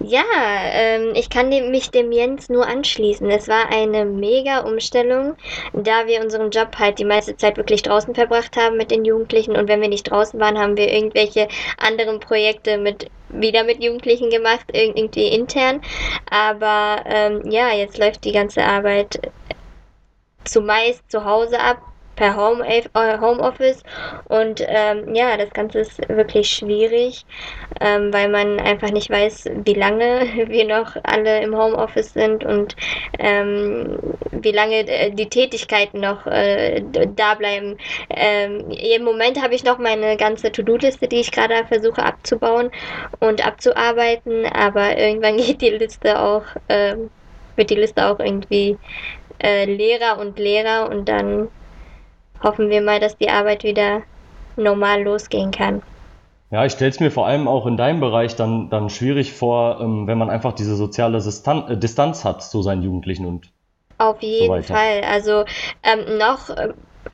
Ja, 0.00 0.24
ähm, 0.72 1.12
ich 1.14 1.30
kann 1.30 1.50
dem, 1.50 1.70
mich 1.70 1.90
dem 1.90 2.12
Jens 2.12 2.48
nur 2.48 2.66
anschließen. 2.66 3.30
Es 3.30 3.48
war 3.48 3.70
eine 3.72 4.04
mega 4.04 4.60
Umstellung, 4.60 5.36
da 5.72 6.06
wir 6.06 6.20
unseren 6.22 6.50
Job 6.50 6.76
halt 6.78 6.98
die 6.98 7.04
meiste 7.04 7.36
Zeit 7.36 7.56
wirklich 7.56 7.82
draußen 7.82 8.14
verbracht 8.14 8.56
haben 8.56 8.76
mit 8.76 8.90
den 8.90 9.04
Jugendlichen 9.04 9.56
und 9.56 9.68
wenn 9.68 9.80
wir 9.80 9.88
nicht 9.88 10.10
draußen 10.10 10.38
waren, 10.40 10.58
haben 10.58 10.76
wir 10.76 10.92
irgendwelche 10.92 11.48
anderen 11.78 12.20
Projekte 12.20 12.78
mit 12.78 13.10
wieder 13.28 13.62
mit 13.62 13.82
Jugendlichen 13.82 14.28
gemacht, 14.28 14.66
irgendwie 14.72 15.28
intern. 15.28 15.80
Aber 16.30 17.04
ähm, 17.06 17.48
ja, 17.50 17.72
jetzt 17.72 17.96
läuft 17.96 18.24
die 18.24 18.32
ganze 18.32 18.64
Arbeit 18.64 19.20
zumeist 20.44 21.10
zu 21.10 21.24
Hause 21.24 21.60
ab 21.60 21.78
per 22.20 22.36
Home, 22.36 22.62
äh, 22.68 22.82
Homeoffice 23.18 23.82
und 24.28 24.62
ähm, 24.68 25.14
ja, 25.14 25.38
das 25.38 25.50
Ganze 25.54 25.78
ist 25.78 26.06
wirklich 26.06 26.50
schwierig, 26.50 27.24
ähm, 27.80 28.12
weil 28.12 28.28
man 28.28 28.60
einfach 28.60 28.90
nicht 28.90 29.08
weiß, 29.08 29.48
wie 29.64 29.72
lange 29.72 30.28
wir 30.48 30.66
noch 30.66 30.96
alle 31.02 31.40
im 31.42 31.56
Homeoffice 31.56 32.12
sind 32.12 32.44
und 32.44 32.76
ähm, 33.18 33.98
wie 34.32 34.52
lange 34.52 34.86
äh, 34.86 35.10
die 35.10 35.30
Tätigkeiten 35.30 36.00
noch 36.00 36.26
äh, 36.26 36.82
da 37.16 37.34
bleiben. 37.36 37.78
Ähm, 38.10 38.70
Im 38.70 39.02
Moment 39.02 39.42
habe 39.42 39.54
ich 39.54 39.64
noch 39.64 39.78
meine 39.78 40.18
ganze 40.18 40.52
To-Do-Liste, 40.52 41.08
die 41.08 41.20
ich 41.20 41.32
gerade 41.32 41.64
versuche 41.68 42.04
abzubauen 42.04 42.70
und 43.20 43.46
abzuarbeiten, 43.46 44.44
aber 44.44 44.98
irgendwann 44.98 45.36
geht 45.38 45.62
die 45.62 45.70
Liste 45.70 46.20
auch, 46.20 46.44
äh, 46.68 46.96
wird 47.56 47.70
die 47.70 47.76
Liste 47.76 48.06
auch 48.06 48.20
irgendwie 48.20 48.76
äh, 49.42 49.64
Lehrer 49.64 50.18
und 50.18 50.38
Lehrer 50.38 50.88
und 50.90 51.08
dann 51.08 51.48
hoffen 52.42 52.70
wir 52.70 52.80
mal, 52.80 53.00
dass 53.00 53.16
die 53.16 53.30
Arbeit 53.30 53.64
wieder 53.64 54.02
normal 54.56 55.02
losgehen 55.02 55.50
kann. 55.50 55.82
Ja, 56.50 56.64
ich 56.64 56.72
stelle 56.72 56.90
es 56.90 56.98
mir 56.98 57.10
vor 57.10 57.26
allem 57.26 57.46
auch 57.46 57.66
in 57.66 57.76
deinem 57.76 58.00
Bereich 58.00 58.34
dann, 58.34 58.70
dann 58.70 58.90
schwierig 58.90 59.32
vor, 59.32 59.80
ähm, 59.80 60.06
wenn 60.06 60.18
man 60.18 60.30
einfach 60.30 60.52
diese 60.52 60.74
soziale 60.74 61.18
Distan 61.18 61.68
äh, 61.68 61.76
Distanz 61.76 62.24
hat 62.24 62.42
zu 62.42 62.62
seinen 62.62 62.82
Jugendlichen 62.82 63.26
und 63.26 63.48
auf 63.98 64.20
jeden 64.22 64.62
so 64.62 64.74
Fall. 64.74 65.02
Also 65.08 65.44
ähm, 65.82 66.18
noch 66.18 66.48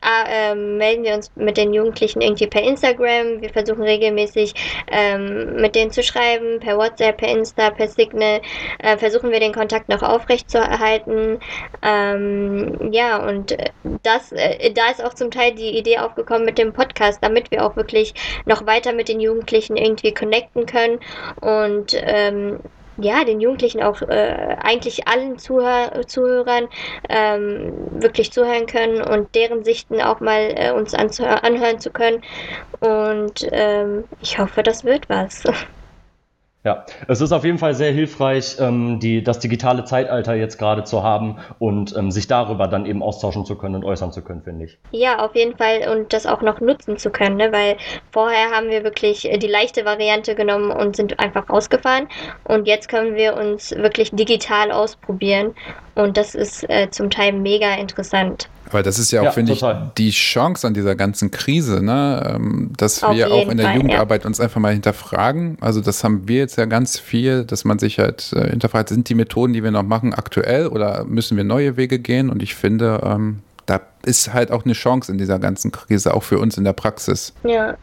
äh, 0.03 0.53
äh, 0.53 0.55
melden 0.55 1.05
wir 1.05 1.15
uns 1.15 1.31
mit 1.37 1.57
den 1.57 1.73
Jugendlichen 1.73 2.21
irgendwie 2.21 2.47
per 2.47 2.63
Instagram. 2.63 3.41
Wir 3.41 3.51
versuchen 3.51 3.83
regelmäßig 3.83 4.55
ähm, 4.91 5.57
mit 5.57 5.75
denen 5.75 5.91
zu 5.91 6.03
schreiben, 6.03 6.61
per 6.61 6.77
WhatsApp, 6.77 7.19
per 7.19 7.29
Insta, 7.29 7.71
per 7.71 7.89
Signal. 7.89 8.41
Äh, 8.79 8.97
versuchen 8.97 9.31
wir 9.31 9.41
den 9.41 9.55
Kontakt 9.55 9.89
noch 9.89 10.03
aufrecht 10.03 10.51
zu 10.51 10.59
erhalten. 10.59 11.39
Ähm, 11.83 12.93
ja, 12.93 13.27
und 13.27 13.57
das, 14.03 14.33
äh, 14.33 14.73
da 14.73 14.91
ist 14.91 15.05
auch 15.05 15.15
zum 15.15 15.31
Teil 15.31 15.55
die 15.55 15.77
Idee 15.79 15.99
aufgekommen 15.99 16.45
mit 16.45 16.59
dem 16.59 16.73
Podcast, 16.73 17.23
damit 17.23 17.51
wir 17.51 17.65
auch 17.65 17.77
wirklich 17.77 18.15
noch 18.45 18.67
weiter 18.67 18.93
mit 18.93 19.09
den 19.09 19.21
Jugendlichen 19.21 19.77
irgendwie 19.77 20.13
connecten 20.13 20.67
können 20.67 21.01
und 21.41 21.93
ähm, 21.95 22.61
ja, 22.99 23.25
den 23.25 23.41
Jugendlichen 23.41 23.83
auch 23.83 24.03
äh, 24.03 24.57
eigentlich 24.63 25.07
allen 25.09 25.39
Zuhör 25.39 26.07
Zuhörern 26.07 26.69
ähm, 27.09 27.73
wirklich 27.91 28.33
zuhören 28.33 28.67
können 28.67 29.03
und 29.03 29.35
deren 29.35 29.65
Sichten 29.65 30.01
auch 30.01 30.21
mal 30.21 30.53
äh, 30.57 30.73
uns 30.73 30.95
anhören 30.95 31.79
zu 31.81 31.91
können. 31.91 32.23
Und 32.81 33.47
ähm, 33.53 34.05
ich 34.21 34.39
hoffe, 34.39 34.63
das 34.63 34.85
wird 34.85 35.09
was. 35.09 35.43
Ja, 36.67 36.85
es 37.07 37.21
ist 37.21 37.31
auf 37.31 37.45
jeden 37.45 37.59
Fall 37.59 37.75
sehr 37.75 37.93
hilfreich, 37.93 38.57
ähm, 38.59 38.99
die, 38.99 39.23
das 39.23 39.39
digitale 39.39 39.85
Zeitalter 39.85 40.35
jetzt 40.35 40.59
gerade 40.59 40.83
zu 40.83 41.05
haben 41.05 41.37
und 41.61 41.97
ähm, 41.97 42.11
sich 42.11 42.27
darüber 42.27 42.67
dann 42.67 42.87
eben 42.87 43.05
austauschen 43.05 43.45
zu 43.45 43.57
können 43.57 43.77
und 43.77 43.85
äußern 43.85 44.11
zu 44.11 44.21
können, 44.21 44.43
finde 44.43 44.65
ich. 44.65 44.77
Ja, 44.91 45.25
auf 45.25 45.37
jeden 45.37 45.57
Fall 45.57 45.89
und 45.89 46.13
das 46.13 46.27
auch 46.27 46.43
noch 46.43 46.61
nutzen 46.61 46.97
zu 46.97 47.11
können, 47.11 47.37
ne? 47.37 47.53
weil 47.53 47.77
vorher 48.11 48.51
haben 48.51 48.69
wir 48.69 48.83
wirklich 48.83 49.31
äh, 49.31 49.39
die 49.39 49.47
leichte 49.47 49.85
Variante 49.85 50.35
genommen 50.35 50.73
und 50.73 50.97
sind 50.97 51.21
einfach 51.21 51.49
rausgefahren 51.49 52.09
und 52.43 52.67
jetzt 52.67 52.89
können 52.89 53.15
wir 53.15 53.37
uns 53.37 53.71
wirklich 53.71 54.11
digital 54.11 54.73
ausprobieren 54.73 55.55
und 55.95 56.17
das 56.17 56.35
ist 56.35 56.69
äh, 56.69 56.91
zum 56.91 57.11
Teil 57.11 57.33
mega 57.33 57.77
interessant. 57.77 58.49
Weil 58.71 58.83
das 58.83 58.99
ist 58.99 59.11
ja 59.13 59.21
auch, 59.21 59.27
ja, 59.27 59.31
finde 59.33 59.53
ich, 59.53 59.63
die 59.97 60.11
Chance 60.11 60.67
an 60.67 60.75
dieser 60.75 60.97
ganzen 60.97 61.31
Krise, 61.31 61.83
ne? 61.83 62.35
Ähm, 62.35 62.73
dass 62.77 63.03
Auf 63.03 63.15
wir 63.15 63.33
auch 63.33 63.49
in 63.49 63.57
der 63.57 63.67
Fall, 63.67 63.77
Jugendarbeit 63.77 64.23
ja. 64.23 64.27
uns 64.29 64.41
einfach 64.41 64.61
mal 64.61 64.73
hinterfragen. 64.73 65.57
Also 65.61 65.81
das 65.81 66.03
haben 66.03 66.29
wir 66.29 66.39
jetzt 66.39 66.57
ja 66.57 66.65
ganz 66.65 66.99
viel, 66.99 67.45
dass 67.45 67.65
man 67.65 67.79
sich 67.79 67.99
halt 67.99 68.33
äh, 68.33 68.51
hinterfragt, 68.51 68.89
sind 68.89 69.09
die 69.09 69.15
Methoden, 69.15 69.53
die 69.53 69.63
wir 69.63 69.71
noch 69.71 69.83
machen, 69.83 70.15
aktuell 70.15 70.67
oder 70.67 71.05
müssen 71.05 71.37
wir 71.37 71.45
neue 71.45 71.77
Wege 71.77 71.99
gehen? 71.99 72.31
Und 72.31 72.43
ich 72.43 72.55
finde, 72.55 73.01
ähm, 73.05 73.41
da 73.67 73.81
ist 74.05 74.33
halt 74.33 74.51
auch 74.51 74.65
eine 74.65 74.75
Chance 74.75 75.13
in 75.13 75.19
dieser 75.19 75.39
ganzen 75.39 75.73
Krise, 75.73 76.15
auch 76.15 76.23
für 76.23 76.39
uns 76.39 76.57
in 76.57 76.65
der 76.65 76.73
Praxis. 76.73 77.33
Ja, 77.45 77.77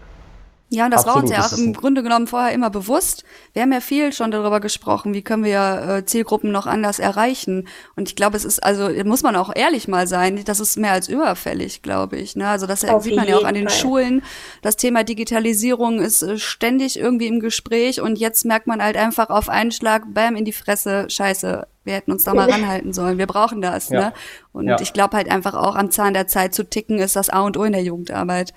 ja, 0.73 0.85
und 0.85 0.91
das 0.91 1.05
Absolut, 1.05 1.29
war 1.29 1.37
uns 1.39 1.51
ja 1.51 1.57
auch 1.57 1.63
im 1.63 1.71
Grunde 1.73 2.01
genommen 2.01 2.25
vorher 2.25 2.51
immer 2.51 2.71
bewusst. 2.71 3.23
Wir 3.53 3.61
haben 3.61 3.71
ja 3.71 3.79
viel 3.79 4.11
schon 4.11 4.31
darüber 4.31 4.59
gesprochen, 4.59 5.13
wie 5.13 5.21
können 5.21 5.43
wir 5.43 5.99
äh, 5.99 6.05
Zielgruppen 6.05 6.51
noch 6.51 6.65
anders 6.65 6.97
erreichen. 6.97 7.67
Und 7.95 8.09
ich 8.09 8.15
glaube, 8.15 8.37
es 8.37 8.43
ist, 8.43 8.63
also 8.63 8.89
muss 9.05 9.21
man 9.21 9.35
auch 9.35 9.55
ehrlich 9.55 9.87
mal 9.87 10.07
sein, 10.07 10.43
das 10.45 10.59
ist 10.59 10.77
mehr 10.77 10.93
als 10.93 11.09
überfällig, 11.09 11.83
glaube 11.83 12.17
ich. 12.17 12.35
Ne? 12.35 12.47
Also 12.47 12.65
das 12.65 12.83
Auf 12.85 13.03
sieht 13.03 13.15
man 13.15 13.27
ja 13.27 13.37
auch 13.37 13.43
an 13.43 13.53
den 13.53 13.69
Fall. 13.69 13.77
Schulen. 13.77 14.23
Das 14.63 14.75
Thema 14.75 15.03
Digitalisierung 15.03 15.99
ist 15.99 16.23
äh, 16.23 16.39
ständig 16.39 16.97
irgendwie 16.97 17.27
im 17.27 17.39
Gespräch 17.39 18.01
und 18.01 18.17
jetzt 18.17 18.43
merkt 18.43 18.65
man 18.65 18.81
halt 18.81 18.97
einfach 18.97 19.29
auf 19.29 19.49
einen 19.49 19.71
Schlag, 19.71 20.11
bam, 20.11 20.35
in 20.35 20.43
die 20.43 20.53
Fresse, 20.53 21.05
scheiße, 21.07 21.67
wir 21.83 21.93
hätten 21.93 22.11
uns 22.11 22.23
da 22.23 22.33
mal 22.33 22.49
ranhalten 22.49 22.93
sollen. 22.93 23.19
Wir 23.19 23.27
brauchen 23.27 23.61
das. 23.61 23.89
Ja. 23.89 23.99
Ne? 23.99 24.13
Und 24.53 24.67
ja. 24.67 24.81
ich 24.81 24.93
glaube 24.93 25.17
halt 25.17 25.29
einfach 25.29 25.53
auch 25.53 25.75
am 25.75 25.91
Zahn 25.91 26.15
der 26.15 26.25
Zeit 26.25 26.55
zu 26.55 26.67
ticken 26.67 26.97
ist 26.97 27.15
das 27.15 27.29
A 27.29 27.41
und 27.41 27.57
O 27.57 27.63
in 27.63 27.73
der 27.73 27.83
Jugendarbeit. 27.83 28.53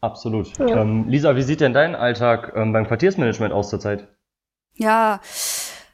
Absolut. 0.00 0.56
Ja. 0.58 0.82
Ähm, 0.82 1.08
Lisa, 1.08 1.34
wie 1.36 1.42
sieht 1.42 1.60
denn 1.60 1.72
dein 1.72 1.94
Alltag 1.94 2.52
ähm, 2.54 2.72
beim 2.72 2.86
Quartiersmanagement 2.86 3.52
aus 3.52 3.70
zurzeit? 3.70 4.08
Ja, 4.74 5.20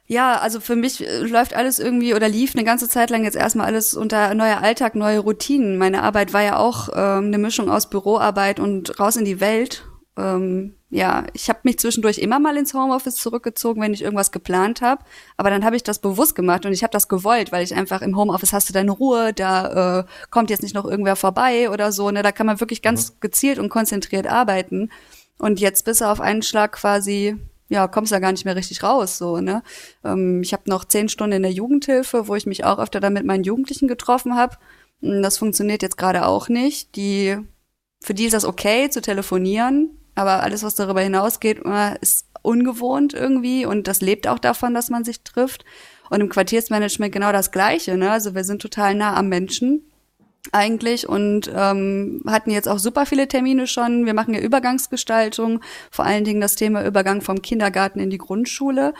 ja, 0.07 0.37
also 0.37 0.59
für 0.59 0.75
mich 0.75 1.05
äh, 1.05 1.21
läuft 1.21 1.55
alles 1.55 1.79
irgendwie 1.79 2.13
oder 2.13 2.29
lief 2.29 2.55
eine 2.55 2.63
ganze 2.63 2.87
Zeit 2.87 3.09
lang 3.09 3.23
jetzt 3.23 3.35
erstmal 3.35 3.65
alles 3.65 3.95
unter 3.95 4.35
neuer 4.35 4.61
Alltag, 4.61 4.93
neue 4.93 5.19
Routinen. 5.19 5.77
Meine 5.77 6.03
Arbeit 6.03 6.33
war 6.33 6.43
ja 6.43 6.57
auch 6.57 6.89
ähm, 6.93 7.25
eine 7.25 7.39
Mischung 7.39 7.69
aus 7.69 7.89
Büroarbeit 7.89 8.59
und 8.59 8.99
raus 8.99 9.15
in 9.15 9.25
die 9.25 9.39
Welt 9.39 9.83
ähm, 10.17 10.75
ja, 10.95 11.25
ich 11.33 11.49
habe 11.49 11.59
mich 11.63 11.77
zwischendurch 11.77 12.19
immer 12.19 12.39
mal 12.39 12.55
ins 12.55 12.73
Homeoffice 12.73 13.15
zurückgezogen, 13.15 13.81
wenn 13.81 13.93
ich 13.93 14.01
irgendwas 14.01 14.31
geplant 14.31 14.81
habe. 14.81 15.03
Aber 15.35 15.49
dann 15.49 15.65
habe 15.65 15.75
ich 15.75 15.83
das 15.83 15.99
bewusst 15.99 16.35
gemacht 16.35 16.65
und 16.65 16.71
ich 16.71 16.83
habe 16.83 16.91
das 16.91 17.09
gewollt, 17.09 17.51
weil 17.51 17.65
ich 17.65 17.75
einfach 17.75 18.01
im 18.01 18.15
Homeoffice 18.15 18.53
hast 18.53 18.69
du 18.69 18.73
deine 18.73 18.91
Ruhe, 18.91 19.33
da 19.33 19.99
äh, 19.99 20.03
kommt 20.31 20.49
jetzt 20.49 20.63
nicht 20.63 20.73
noch 20.73 20.85
irgendwer 20.85 21.17
vorbei 21.17 21.69
oder 21.69 21.91
so. 21.91 22.11
Ne, 22.11 22.23
da 22.23 22.31
kann 22.31 22.45
man 22.45 22.61
wirklich 22.61 22.81
ganz 22.81 23.11
mhm. 23.11 23.15
gezielt 23.19 23.59
und 23.59 23.67
konzentriert 23.67 24.25
arbeiten. 24.25 24.89
Und 25.37 25.59
jetzt 25.59 25.83
bist 25.83 25.99
du 25.99 26.05
auf 26.05 26.21
einen 26.21 26.43
Schlag 26.43 26.71
quasi 26.71 27.37
ja, 27.67 27.87
kommst 27.87 28.11
da 28.11 28.19
gar 28.19 28.31
nicht 28.31 28.45
mehr 28.45 28.55
richtig 28.55 28.83
raus, 28.83 29.17
so, 29.17 29.39
ne? 29.39 29.63
Ähm, 30.03 30.43
ich 30.43 30.53
habe 30.53 30.69
noch 30.69 30.85
zehn 30.85 31.09
Stunden 31.09 31.37
in 31.37 31.41
der 31.41 31.51
Jugendhilfe, 31.51 32.27
wo 32.27 32.35
ich 32.35 32.45
mich 32.45 32.63
auch 32.63 32.77
öfter 32.77 32.99
dann 32.99 33.13
mit 33.13 33.25
meinen 33.25 33.43
Jugendlichen 33.43 33.87
getroffen 33.87 34.35
habe. 34.35 34.57
Hm, 35.01 35.23
das 35.23 35.39
funktioniert 35.39 35.81
jetzt 35.81 35.97
gerade 35.97 36.27
auch 36.27 36.47
nicht. 36.47 36.95
Die, 36.95 37.37
für 38.01 38.13
die 38.13 38.25
ist 38.25 38.33
das 38.33 38.45
okay 38.45 38.91
zu 38.91 39.01
telefonieren, 39.01 39.97
aber 40.15 40.43
alles, 40.43 40.63
was 40.63 40.75
darüber 40.75 41.01
hinausgeht, 41.01 41.61
äh, 41.65 41.97
ist 42.01 42.27
ungewohnt 42.41 43.13
irgendwie 43.13 43.65
und 43.65 43.87
das 43.87 44.01
lebt 44.01 44.27
auch 44.27 44.39
davon, 44.39 44.73
dass 44.73 44.89
man 44.89 45.03
sich 45.03 45.21
trifft. 45.21 45.65
Und 46.09 46.21
im 46.21 46.29
Quartiersmanagement 46.29 47.11
genau 47.11 47.31
das 47.31 47.51
Gleiche. 47.51 47.97
Ne? 47.97 48.11
Also 48.11 48.35
wir 48.35 48.43
sind 48.43 48.61
total 48.61 48.93
nah 48.93 49.15
am 49.15 49.27
Menschen 49.27 49.91
eigentlich 50.51 51.09
und 51.09 51.51
ähm, 51.53 52.21
hatten 52.27 52.51
jetzt 52.51 52.69
auch 52.69 52.77
super 52.77 53.07
viele 53.07 53.27
Termine 53.27 53.65
schon. 53.65 54.05
Wir 54.05 54.13
machen 54.13 54.35
ja 54.35 54.39
Übergangsgestaltung, 54.39 55.61
vor 55.89 56.05
allen 56.05 56.23
Dingen 56.23 56.41
das 56.41 56.55
Thema 56.55 56.85
Übergang 56.85 57.21
vom 57.21 57.41
Kindergarten 57.41 57.99
in 57.99 58.11
die 58.11 58.19
Grundschule. 58.19 58.93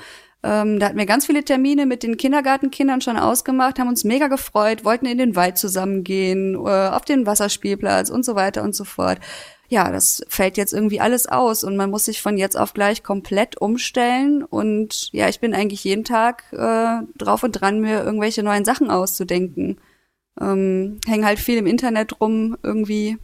Ähm, 0.44 0.80
da 0.80 0.88
hatten 0.88 0.98
wir 0.98 1.06
ganz 1.06 1.26
viele 1.26 1.44
Termine 1.44 1.86
mit 1.86 2.04
den 2.04 2.18
Kindergartenkindern 2.18 3.02
schon 3.02 3.18
ausgemacht, 3.18 3.80
haben 3.80 3.88
uns 3.88 4.04
mega 4.04 4.28
gefreut, 4.28 4.86
wollten 4.86 5.06
in 5.06 5.18
den 5.18 5.36
Wald 5.36 5.58
zusammengehen, 5.58 6.56
äh, 6.56 6.90
auf 6.90 7.06
den 7.06 7.26
Wasserspielplatz 7.26 8.10
und 8.10 8.26
so 8.26 8.36
weiter 8.36 8.64
und 8.64 8.76
so 8.76 8.84
fort 8.84 9.20
ja, 9.68 9.92
das 9.92 10.24
fällt 10.28 10.58
jetzt 10.58 10.74
irgendwie 10.74 11.00
alles 11.00 11.28
aus 11.28 11.64
und 11.64 11.76
man 11.76 11.90
muss 11.90 12.06
sich 12.06 12.22
von 12.22 12.38
jetzt 12.38 12.58
auf 12.58 12.74
gleich 12.74 13.04
komplett 13.04 13.60
umstellen. 13.60 14.44
Und 14.44 15.10
ja, 15.12 15.28
ich 15.28 15.40
bin 15.40 15.54
eigentlich 15.54 15.84
jeden 15.84 16.04
Tag 16.04 16.44
äh, 16.52 17.02
drauf 17.18 17.44
und 17.44 17.54
dran, 17.54 17.80
mir 17.80 18.04
irgendwelche 18.04 18.44
neuen 18.44 18.66
Sachen 18.66 18.92
auszudenken. 18.92 19.78
Ähm, 20.40 21.00
Hänge 21.08 21.26
halt 21.26 21.40
viel 21.40 21.58
im 21.58 21.68
Internet 21.68 22.20
rum 22.22 22.58
irgendwie. 22.62 23.18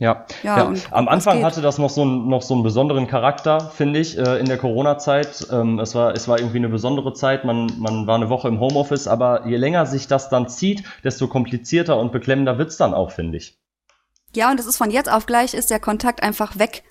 Ja, 0.00 0.26
ja, 0.44 0.72
ja. 0.72 0.74
am 0.92 1.08
Anfang 1.08 1.44
hatte 1.44 1.60
das 1.60 1.78
noch 1.78 1.90
so, 1.90 2.04
ein, 2.04 2.28
noch 2.28 2.42
so 2.42 2.54
einen 2.54 2.62
besonderen 2.62 3.08
Charakter, 3.08 3.58
finde 3.58 3.98
ich, 3.98 4.16
äh, 4.16 4.38
in 4.38 4.46
der 4.46 4.56
Corona-Zeit. 4.56 5.48
Ähm, 5.50 5.80
es, 5.80 5.96
war, 5.96 6.14
es 6.14 6.28
war 6.28 6.38
irgendwie 6.38 6.58
eine 6.58 6.68
besondere 6.68 7.14
Zeit, 7.14 7.44
man, 7.44 7.72
man 7.80 8.06
war 8.06 8.14
eine 8.14 8.28
Woche 8.28 8.46
im 8.46 8.60
Homeoffice, 8.60 9.08
aber 9.08 9.48
je 9.48 9.56
länger 9.56 9.86
sich 9.86 10.06
das 10.06 10.28
dann 10.28 10.48
zieht, 10.48 10.84
desto 11.02 11.26
komplizierter 11.26 11.98
und 11.98 12.12
beklemmender 12.12 12.58
wird's 12.58 12.76
dann 12.76 12.94
auch, 12.94 13.10
finde 13.10 13.38
ich. 13.38 13.58
Ja, 14.34 14.50
und 14.50 14.60
es 14.60 14.66
ist 14.66 14.76
von 14.76 14.90
jetzt 14.90 15.10
auf 15.10 15.26
gleich 15.26 15.54
ist 15.54 15.70
der 15.70 15.80
Kontakt 15.80 16.22
einfach 16.22 16.58
weg. 16.58 16.84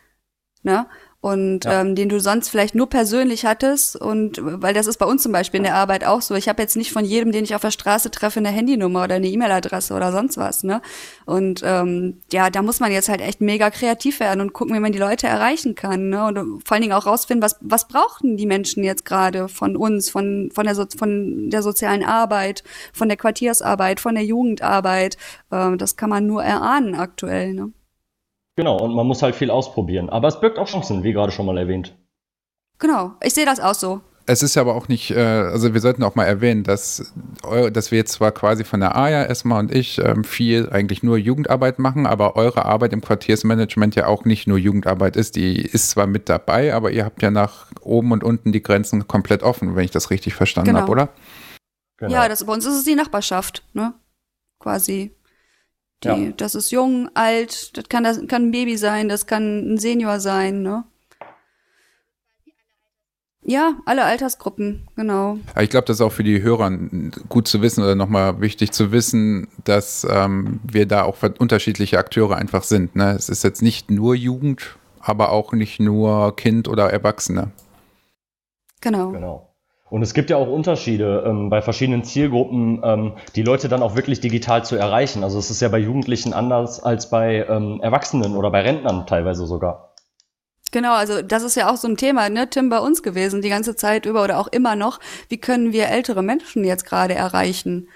Ne? 0.64 0.88
Und 1.28 1.66
ja. 1.66 1.82
ähm, 1.82 1.94
den 1.94 2.08
du 2.08 2.22
sonst 2.22 2.48
vielleicht 2.48 2.74
nur 2.74 2.88
persönlich 2.88 3.46
hattest 3.46 3.98
und 3.98 4.40
weil 4.42 4.74
das 4.74 4.88
ist 4.88 4.98
bei 4.98 5.06
uns 5.06 5.24
zum 5.24 5.34
Beispiel 5.34 5.58
in 5.58 5.66
der 5.66 5.76
Arbeit 5.76 6.06
auch 6.06 6.22
so. 6.22 6.36
Ich 6.36 6.48
habe 6.48 6.62
jetzt 6.62 6.78
nicht 6.78 6.94
von 6.94 7.04
jedem, 7.04 7.34
den 7.34 7.44
ich 7.44 7.54
auf 7.54 7.62
der 7.62 7.72
Straße 7.72 8.12
treffe, 8.12 8.40
eine 8.40 8.48
Handynummer 8.48 9.04
oder 9.04 9.16
eine 9.16 9.28
E-Mail-Adresse 9.28 9.94
oder 9.94 10.14
sonst 10.14 10.38
was, 10.38 10.64
ne? 10.64 10.82
Und 11.26 11.64
ähm, 11.66 12.22
ja, 12.32 12.50
da 12.50 12.62
muss 12.62 12.80
man 12.80 12.94
jetzt 12.94 13.10
halt 13.10 13.20
echt 13.20 13.42
mega 13.42 13.70
kreativ 13.70 14.22
werden 14.22 14.40
und 14.40 14.54
gucken, 14.54 14.74
wie 14.74 14.80
man 14.80 14.94
die 14.94 15.00
Leute 15.00 15.28
erreichen 15.28 15.76
kann, 15.76 16.10
ne? 16.10 16.28
Und 16.28 16.64
vor 16.66 16.76
allen 16.76 16.82
Dingen 16.82 16.94
auch 16.94 17.06
rausfinden, 17.06 17.44
was 17.44 17.58
was 17.60 17.90
brauchen 17.90 18.38
die 18.38 18.46
Menschen 18.46 18.86
jetzt 18.86 19.04
gerade 19.04 19.50
von 19.50 19.76
uns, 19.76 20.10
von 20.10 20.50
von 20.54 20.64
der 20.64 20.76
so 20.76 20.86
von 20.98 21.50
der 21.50 21.62
sozialen 21.62 22.06
Arbeit, 22.06 22.64
von 22.94 23.10
der 23.10 23.18
Quartiersarbeit, 23.18 24.00
von 24.00 24.16
der 24.16 24.24
Jugendarbeit. 24.24 25.18
Ähm, 25.52 25.78
das 25.78 25.98
kann 25.98 26.10
man 26.10 26.26
nur 26.26 26.42
erahnen 26.42 26.96
aktuell, 26.96 27.54
ne? 27.54 27.74
Genau, 28.58 28.78
und 28.78 28.94
man 28.96 29.06
muss 29.06 29.22
halt 29.22 29.36
viel 29.36 29.52
ausprobieren. 29.52 30.10
Aber 30.10 30.28
es 30.28 30.40
birgt 30.42 30.58
auch 30.58 30.68
Chancen, 30.68 31.04
wie 31.04 31.14
gerade 31.14 31.32
schon 31.32 31.46
mal 31.46 31.58
erwähnt. 31.58 31.96
Genau, 32.80 33.14
ich 33.24 33.34
sehe 33.34 33.46
das 33.46 33.60
auch 33.60 33.76
so. 33.76 34.02
Es 34.26 34.44
ist 34.44 34.58
aber 34.58 34.76
auch 34.76 34.90
nicht, 34.90 35.12
äh, 35.12 35.22
also 35.22 35.74
wir 35.74 35.80
sollten 35.80 36.04
auch 36.04 36.16
mal 36.16 36.26
erwähnen, 36.26 36.64
dass, 36.64 37.14
dass 37.72 37.92
wir 37.92 38.00
jetzt 38.00 38.12
zwar 38.12 38.34
quasi 38.34 38.66
von 38.66 38.82
der 38.82 38.98
AJA, 38.98 39.24
Esma 39.26 39.60
und 39.60 39.74
ich, 39.74 40.00
ähm, 40.00 40.26
viel 40.26 40.70
eigentlich 40.70 41.02
nur 41.02 41.18
Jugendarbeit 41.18 41.80
machen, 41.80 42.06
aber 42.06 42.36
eure 42.36 42.66
Arbeit 42.66 42.92
im 42.92 43.02
Quartiersmanagement 43.02 43.96
ja 43.96 44.08
auch 44.08 44.26
nicht 44.26 44.48
nur 44.48 44.58
Jugendarbeit 44.58 45.16
ist. 45.16 45.38
Die 45.38 45.62
ist 45.62 45.92
zwar 45.92 46.08
mit 46.08 46.28
dabei, 46.28 46.74
aber 46.74 46.92
ihr 46.92 47.06
habt 47.06 47.22
ja 47.22 47.32
nach 47.32 47.68
oben 47.82 48.12
und 48.12 48.24
unten 48.24 48.52
die 48.52 48.62
Grenzen 48.62 49.08
komplett 49.08 49.44
offen, 49.44 49.76
wenn 49.76 49.86
ich 49.86 49.92
das 49.92 50.10
richtig 50.10 50.34
verstanden 50.34 50.72
genau. 50.72 50.82
habe, 50.82 50.92
oder? 50.92 51.10
Genau. 51.98 52.12
Ja, 52.12 52.28
das, 52.28 52.44
bei 52.44 52.54
uns 52.54 52.66
ist 52.66 52.76
es 52.76 52.84
die 52.84 52.96
Nachbarschaft, 52.96 53.64
ne? 53.74 53.94
Quasi. 54.60 55.16
Die, 56.04 56.08
ja. 56.08 56.32
Das 56.38 56.56
ist 56.56 56.72
jung, 56.72 57.10
alt, 57.16 57.76
das 57.78 57.90
kann, 57.90 58.04
das 58.04 58.26
kann 58.28 58.48
ein 58.48 58.52
Baby 58.52 58.78
sein, 58.78 59.10
das 59.10 59.26
kann 59.26 59.74
ein 59.74 59.78
Senior 59.78 60.20
sein, 60.20 60.62
ne? 60.62 60.84
Ja, 63.50 63.76
alle 63.86 64.04
Altersgruppen, 64.04 64.90
genau. 64.98 65.40
ich 65.62 65.70
glaube, 65.70 65.88
das 65.88 65.98
ist 65.98 66.02
auch 66.02 66.12
für 66.12 66.26
die 66.26 66.42
Hörer 66.42 66.70
gut 67.30 67.48
zu 67.48 67.62
wissen 67.62 67.82
oder 67.82 67.96
nochmal 67.96 68.42
wichtig 68.42 68.74
zu 68.74 68.92
wissen, 68.92 69.48
dass 69.64 70.06
ähm, 70.10 70.60
wir 70.64 70.86
da 70.86 71.04
auch 71.04 71.16
unterschiedliche 71.40 71.98
Akteure 71.98 72.36
einfach 72.36 72.64
sind. 72.64 72.98
Ne? 72.98 73.12
Es 73.12 73.30
ist 73.30 73.46
jetzt 73.46 73.62
nicht 73.62 73.90
nur 73.90 74.16
Jugend, 74.16 74.78
aber 75.00 75.32
auch 75.32 75.54
nicht 75.54 75.80
nur 75.80 76.36
Kind 76.36 76.68
oder 76.68 76.92
Erwachsene. 76.92 77.52
Genau. 78.82 79.12
Genau. 79.12 79.47
Und 79.90 80.02
es 80.02 80.14
gibt 80.14 80.30
ja 80.30 80.38
auch 80.38 80.48
Unterschiede 80.48 81.24
ähm, 81.26 81.50
bei 81.50 81.62
verschiedenen 81.62 82.04
Zielgruppen, 82.04 82.82
ähm, 82.84 83.14
die 83.36 83.44
Leute 83.44 83.70
dann 83.70 83.82
auch 83.82 83.96
wirklich 83.96 84.20
digital 84.20 84.66
zu 84.66 84.76
erreichen. 84.76 85.24
Also 85.24 85.40
es 85.40 85.50
ist 85.50 85.62
ja 85.62 85.70
bei 85.70 85.80
Jugendlichen 85.80 86.34
anders 86.34 86.82
als 86.82 87.10
bei 87.10 87.46
ähm, 87.48 87.80
Erwachsenen 87.82 88.36
oder 88.36 88.52
bei 88.52 88.62
Rentnern 88.62 89.08
teilweise 89.08 89.46
sogar. 89.46 89.94
Genau, 90.72 90.94
also 90.94 91.22
das 91.22 91.44
ist 91.44 91.56
ja 91.56 91.72
auch 91.72 91.78
so 91.78 91.88
ein 91.88 91.96
Thema, 91.96 92.30
ne, 92.30 92.50
Tim, 92.50 92.70
bei 92.70 92.80
uns 92.80 93.02
gewesen, 93.02 93.42
die 93.42 93.50
ganze 93.50 93.78
Zeit 93.78 94.06
über 94.06 94.24
oder 94.24 94.38
auch 94.38 94.48
immer 94.48 94.76
noch. 94.76 95.00
Wie 95.30 95.38
können 95.38 95.72
wir 95.72 95.88
ältere 95.88 96.22
Menschen 96.22 96.66
jetzt 96.66 96.86
gerade 96.86 97.14
erreichen? 97.14 97.88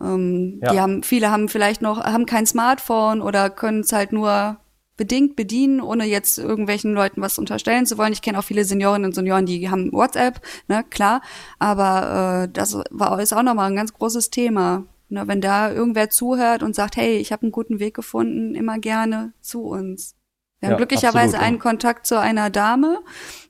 Ähm, 0.00 0.60
ja. 0.62 0.72
Die 0.72 0.80
haben, 0.80 1.02
viele 1.02 1.30
haben 1.32 1.48
vielleicht 1.48 1.82
noch, 1.82 2.02
haben 2.04 2.26
kein 2.26 2.46
Smartphone 2.46 3.20
oder 3.20 3.50
können 3.50 3.80
es 3.80 3.92
halt 3.92 4.12
nur 4.12 4.58
bedingt 4.96 5.36
bedienen, 5.36 5.80
ohne 5.80 6.04
jetzt 6.04 6.38
irgendwelchen 6.38 6.94
Leuten 6.94 7.20
was 7.20 7.38
unterstellen 7.38 7.86
zu 7.86 7.98
wollen. 7.98 8.12
Ich 8.12 8.22
kenne 8.22 8.38
auch 8.38 8.44
viele 8.44 8.64
Seniorinnen 8.64 9.06
und 9.06 9.14
Senioren, 9.14 9.46
die 9.46 9.68
haben 9.70 9.92
WhatsApp, 9.92 10.40
ne, 10.68 10.84
klar. 10.88 11.22
Aber 11.58 12.44
äh, 12.44 12.48
das 12.52 12.78
war 12.90 13.20
ist 13.20 13.32
auch 13.32 13.42
nochmal 13.42 13.70
ein 13.70 13.76
ganz 13.76 13.92
großes 13.92 14.30
Thema. 14.30 14.84
Ne, 15.10 15.28
wenn 15.28 15.40
da 15.40 15.70
irgendwer 15.70 16.08
zuhört 16.10 16.62
und 16.62 16.74
sagt, 16.74 16.96
hey, 16.96 17.18
ich 17.18 17.30
habe 17.30 17.42
einen 17.42 17.52
guten 17.52 17.78
Weg 17.78 17.94
gefunden, 17.94 18.54
immer 18.54 18.78
gerne 18.78 19.32
zu 19.40 19.62
uns. 19.64 20.16
Wir 20.64 20.70
haben 20.70 20.72
Ja, 20.72 20.76
glücklicherweise 20.78 21.36
absolut, 21.36 21.42
ja. 21.42 21.46
einen 21.46 21.58
Kontakt 21.58 22.06
zu 22.06 22.18
einer 22.18 22.48
Dame 22.48 23.00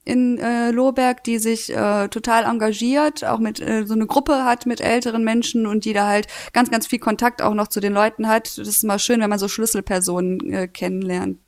in 0.05 0.39
äh, 0.39 0.71
Lohberg, 0.73 1.23
die 1.23 1.39
sich 1.39 1.73
äh, 1.75 2.09
total 2.09 2.45
engagiert, 2.45 3.25
auch 3.25 3.39
mit 3.39 3.61
äh, 3.61 3.87
so 3.87 3.95
eine 3.95 4.07
Gruppe 4.07 4.45
hat 4.45 4.67
mit 4.67 4.81
älteren 4.81 5.23
Menschen 5.23 5.67
und 5.67 5.85
die 5.85 5.93
da 5.93 6.09
halt 6.09 6.27
ganz, 6.53 6.71
ganz 6.71 6.87
viel 6.89 6.99
Kontakt 6.99 7.41
auch 7.41 7.55
noch 7.55 7.69
zu 7.69 7.81
den 7.81 7.93
Leuten 7.93 8.29
hat. 8.29 8.59
Das 8.59 8.67
ist 8.67 8.83
immer 8.85 8.99
schön, 8.99 9.21
wenn 9.21 9.31
man 9.31 9.39
so 9.39 9.47
Schlüsselpersonen 9.49 10.53
äh, 10.53 10.67
kennenlernt. 10.69 11.39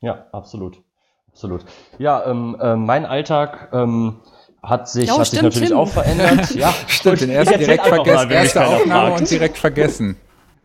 Ja, 0.00 0.26
absolut. 0.32 0.82
Absolut. 1.30 1.64
Ja, 1.98 2.26
ähm, 2.26 2.56
äh, 2.60 2.74
mein 2.76 3.06
Alltag 3.06 3.68
ähm, 3.72 4.20
hat 4.62 4.88
sich, 4.88 5.08
Jo, 5.08 5.14
hat 5.18 5.26
sich 5.26 5.38
stimmt, 5.38 5.44
natürlich 5.44 5.68
Tim. 5.70 5.78
auch 5.78 5.88
verändert. 5.88 6.50
Ja, 6.56 6.74
Stimmt, 6.88 7.20
den 7.20 7.30
Ich 7.30 7.36
ersten 7.36 7.58
direkt 7.58 7.86
vergessen, 7.86 8.30
erste 8.30 8.66
Aufnahme 8.66 9.14
und 9.14 9.30
direkt 9.30 9.56
vergessen. 9.58 10.16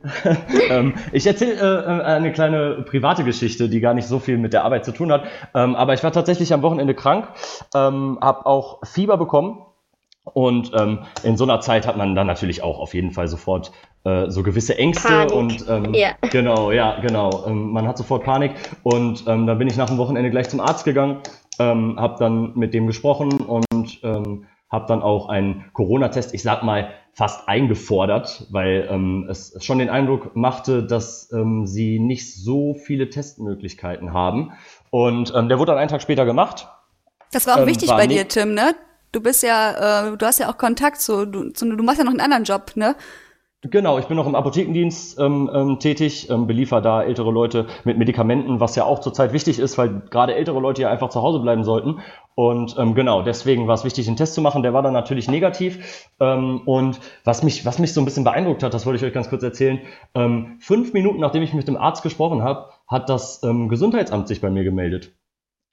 ähm, 0.70 0.94
ich 1.12 1.25
erzähle 1.25 1.54
äh, 1.54 2.00
äh, 2.00 2.04
eine 2.04 2.32
kleine 2.32 2.84
private 2.88 3.24
Geschichte, 3.24 3.68
die 3.68 3.80
gar 3.80 3.94
nicht 3.94 4.08
so 4.08 4.20
viel 4.20 4.38
mit 4.38 4.54
der 4.54 4.63
Arbeit 4.63 4.86
zu 4.86 4.92
tun 4.92 5.12
hat. 5.12 5.25
Ähm, 5.56 5.75
aber 5.75 5.94
ich 5.94 6.04
war 6.04 6.12
tatsächlich 6.12 6.54
am 6.54 6.62
Wochenende 6.62 6.94
krank, 6.94 7.27
ähm, 7.74 8.18
habe 8.22 8.46
auch 8.46 8.80
Fieber 8.86 9.18
bekommen. 9.18 9.63
Und 10.34 10.72
ähm, 10.77 11.00
in 11.24 11.38
so 11.38 11.46
einer 11.46 11.62
Zeit 11.62 11.88
hat 11.88 11.96
man 11.96 12.13
dann 12.13 12.27
natürlich 12.27 12.62
auch 12.62 12.80
auf 12.80 12.94
jeden 12.94 13.12
Fall 13.12 13.30
sofort 13.30 13.72
äh, 14.04 14.30
so 14.30 14.44
gewisse 14.44 14.77
Ängste 14.77 15.08
Panik. 15.08 15.34
und 15.34 15.66
ähm, 15.70 15.94
Ja. 15.94 16.10
genau, 16.30 16.72
ja, 16.72 17.00
genau. 17.00 17.46
Ähm, 17.48 17.72
man 17.72 17.88
hat 17.88 17.98
sofort 17.98 18.25
Panik 18.25 18.51
und 18.84 19.24
ähm, 19.25 19.48
dann 19.48 19.58
bin 19.58 19.70
ich 19.70 19.77
nach 19.77 19.88
dem 19.88 19.98
Wochenende 19.98 20.30
gleich 20.30 20.50
zum 20.50 20.60
Arzt 20.60 20.84
gegangen, 20.84 21.22
ähm, 21.60 21.96
habe 21.98 22.18
dann 22.20 22.51
mit 22.56 22.74
dem 22.74 22.88
gesprochen 22.88 23.32
und 23.39 24.00
ähm, 24.04 24.46
habe 24.70 24.86
dann 24.88 25.02
auch 25.02 25.30
einen 25.30 25.66
Corona-Test, 25.74 26.34
ich 26.34 26.44
sag 26.44 26.64
mal, 26.64 26.90
fast 27.14 27.48
eingefordert, 27.48 28.46
weil 28.52 28.88
ähm, 28.92 29.28
es 29.30 29.56
schon 29.64 29.80
den 29.80 29.90
Eindruck 29.90 30.36
machte, 30.36 30.84
dass 30.84 31.32
ähm, 31.32 31.66
sie 31.66 32.00
nicht 32.00 32.36
so 32.36 32.76
viele 32.76 33.10
Testmöglichkeiten 33.10 34.14
haben. 34.14 34.52
Und 34.92 35.34
ähm, 35.36 35.50
der 35.50 35.58
wurde 35.58 35.72
dann 35.72 35.80
einen 35.80 35.90
Tag 35.90 36.02
später 36.02 36.26
gemacht. 36.26 36.68
Das 37.32 37.48
war 37.48 37.56
auch 37.56 37.62
Ähm, 37.62 37.68
wichtig 37.68 37.90
war 37.90 37.98
bei 37.98 38.08
dir, 38.08 38.28
Tim, 38.28 38.54
ne? 38.54 38.76
Du 39.12 39.22
bist 39.22 39.42
ja, 39.42 40.10
äh, 40.12 40.18
du 40.18 40.26
hast 40.26 40.40
ja 40.40 40.50
auch 40.50 40.58
Kontakt 40.58 41.02
zu, 41.02 41.26
du, 41.26 41.50
zu, 41.52 41.76
du 41.76 41.84
machst 41.84 41.98
ja 41.98 42.04
noch 42.04 42.12
einen 42.12 42.22
anderen 42.22 42.44
Job, 42.44 42.74
ne? 42.76 42.96
Genau, 43.64 43.98
ich 43.98 44.06
bin 44.06 44.16
noch 44.16 44.28
im 44.28 44.36
Apothekendienst 44.36 45.20
ähm, 45.20 45.50
ähm, 45.52 45.80
tätig, 45.80 46.30
ähm, 46.30 46.46
beliefer 46.46 46.80
da 46.80 47.02
ältere 47.02 47.32
Leute 47.32 47.66
mit 47.86 47.98
Medikamenten, 47.98 48.60
was 48.60 48.76
ja 48.76 48.86
auch 48.86 49.00
zurzeit 49.00 49.34
wichtig 49.34 49.58
ist, 49.58 49.80
weil 49.80 50.04
gerade 50.12 50.36
ältere 50.36 50.60
Leute 50.60 50.84
ja 50.84 50.92
einfach 50.92 51.10
zu 51.10 51.24
Hause 51.24 51.40
bleiben 51.40 51.64
sollten. 51.64 52.00
Und 52.39 52.75
ähm, 52.77 52.94
genau, 52.94 53.24
deswegen 53.24 53.67
war 53.67 53.74
es 53.74 53.84
wichtig, 53.84 54.08
einen 54.08 54.15
Test 54.15 54.36
zu 54.36 54.41
machen. 54.41 54.62
Der 54.62 54.72
war 54.72 54.84
dann 54.84 54.94
natürlich 54.94 55.27
negativ. 55.27 56.08
Ähm, 56.20 56.62
und 56.67 57.00
was 57.24 57.41
mich, 57.41 57.65
was 57.65 57.79
mich 57.79 57.94
so 57.96 58.01
ein 58.01 58.06
bisschen 58.06 58.24
beeindruckt 58.24 58.62
hat, 58.62 58.75
das 58.75 58.86
wollte 58.86 58.98
ich 58.98 59.03
euch 59.03 59.13
ganz 59.13 59.27
kurz 59.27 59.41
erzählen. 59.41 59.79
Ähm, 60.13 60.58
fünf 60.60 60.94
Minuten 60.94 61.20
nachdem 61.20 61.41
ich 61.41 61.56
mit 61.56 61.67
dem 61.67 61.77
Arzt 61.77 62.03
gesprochen 62.03 62.44
habe, 62.44 62.70
hat 62.88 63.10
das 63.10 63.41
ähm, 63.41 63.70
Gesundheitsamt 63.70 64.27
sich 64.27 64.39
bei 64.39 64.51
mir 64.51 64.63
gemeldet 64.63 65.15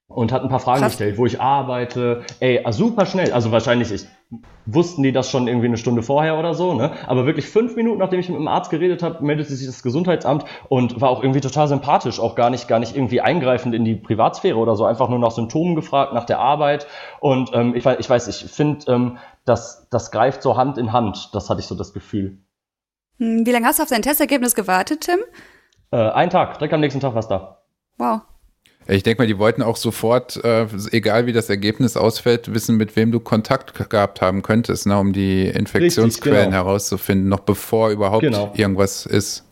und 0.09 0.33
hat 0.33 0.43
ein 0.43 0.49
paar 0.49 0.59
Fragen 0.59 0.81
Krass. 0.81 0.93
gestellt, 0.93 1.19
wo 1.19 1.27
ich 1.27 1.39
arbeite. 1.39 2.23
Ey, 2.41 2.65
super 2.71 3.05
schnell. 3.05 3.35
Also 3.35 3.53
wahrscheinlich 3.53 3.93
ich, 3.93 4.07
wussten 4.67 5.03
die 5.03 5.13
das 5.13 5.31
schon 5.31 5.47
irgendwie 5.47 5.67
eine 5.67 5.77
Stunde 5.77 6.03
vorher 6.03 6.39
oder 6.39 6.55
so, 6.55 6.75
ne? 6.75 6.93
Aber 7.07 7.27
wirklich 7.27 7.47
fünf 7.49 7.77
Minuten, 7.77 7.99
nachdem 7.99 8.21
ich 8.21 8.29
mit 8.29 8.39
dem 8.39 8.49
Arzt 8.49 8.71
geredet 8.71 9.03
habe, 9.03 9.25
meldete 9.25 9.55
sich 9.55 9.67
das 9.67 9.83
Gesundheitsamt 9.83 10.45
und 10.69 11.01
war 11.01 11.11
auch 11.11 11.23
irgendwie 11.23 11.41
total 11.41 11.69
sympathisch, 11.69 12.19
auch 12.19 12.35
gar 12.35 12.51
nicht, 12.51 12.67
gar 12.67 12.79
nicht 12.79 12.97
irgendwie 12.97 13.21
eingreifend 13.21 13.75
in 13.75 13.85
die 13.85 13.95
Privatsphäre 13.95 14.57
oder 14.57 14.77
so, 14.77 14.85
einfach 14.85 15.09
nur 15.09 15.19
nach 15.19 15.31
Symptomen 15.31 15.75
gefragt, 15.75 16.13
nach 16.15 16.25
der 16.25 16.39
Arbeit. 16.39 16.87
Und 17.21 17.51
ähm, 17.53 17.75
ich, 17.75 17.85
weiß, 17.85 17.99
ich 18.01 18.09
weiß, 18.09 18.29
ich 18.29 18.51
finde, 18.51 18.91
ähm, 18.91 19.19
das, 19.45 19.89
das 19.91 20.11
greift 20.11 20.43
so 20.43 20.57
Hand 20.57 20.79
in 20.79 20.93
Hand. 20.93 21.31
Das 21.35 21.51
hatte 21.51 21.61
ich 21.61 21.67
so 21.67 21.75
das 21.75 21.93
Gefühl. 21.93 22.39
Hm, 23.19 23.47
Wie 23.47 23.53
lange 23.53 23.67
hast 23.67 23.79
du 23.79 23.83
auf 23.83 23.91
dein 23.91 24.03
Testergebnis 24.03 24.55
gewartet, 24.55 25.03
Tim? 25.03 25.21
Äh, 25.91 25.97
ein 26.11 26.31
Tag, 26.31 26.59
direkt 26.59 26.75
am 26.75 26.81
nächsten 26.81 27.01
Tag 27.01 27.15
war's 27.15 27.29
da. 27.29 27.63
Wow. 27.99 28.23
Ich 28.87 29.03
denke 29.03 29.23
mal, 29.23 29.27
die 29.27 29.39
wollten 29.39 29.63
auch 29.63 29.77
sofort, 29.77 30.37
äh, 30.45 30.67
egal 30.93 31.27
wie 31.27 31.33
das 31.33 31.49
Ergebnis 31.49 31.97
ausfällt, 31.97 32.53
wissen, 32.53 32.77
mit 32.77 32.97
wem 32.97 33.13
du 33.13 33.21
Kontakt 33.21 33.89
gehabt 33.91 34.21
haben 34.21 34.43
könntest, 34.43 34.87
ne, 34.87 34.99
um 34.99 35.13
die 35.13 35.47
Infektionsquellen 35.47 36.51
genau. 36.51 36.57
herauszufinden, 36.57 37.29
noch 37.29 37.41
bevor 37.41 37.91
überhaupt 37.91 38.23
Genau. 38.23 38.53
irgendwas 38.57 39.07
ist. 39.07 39.45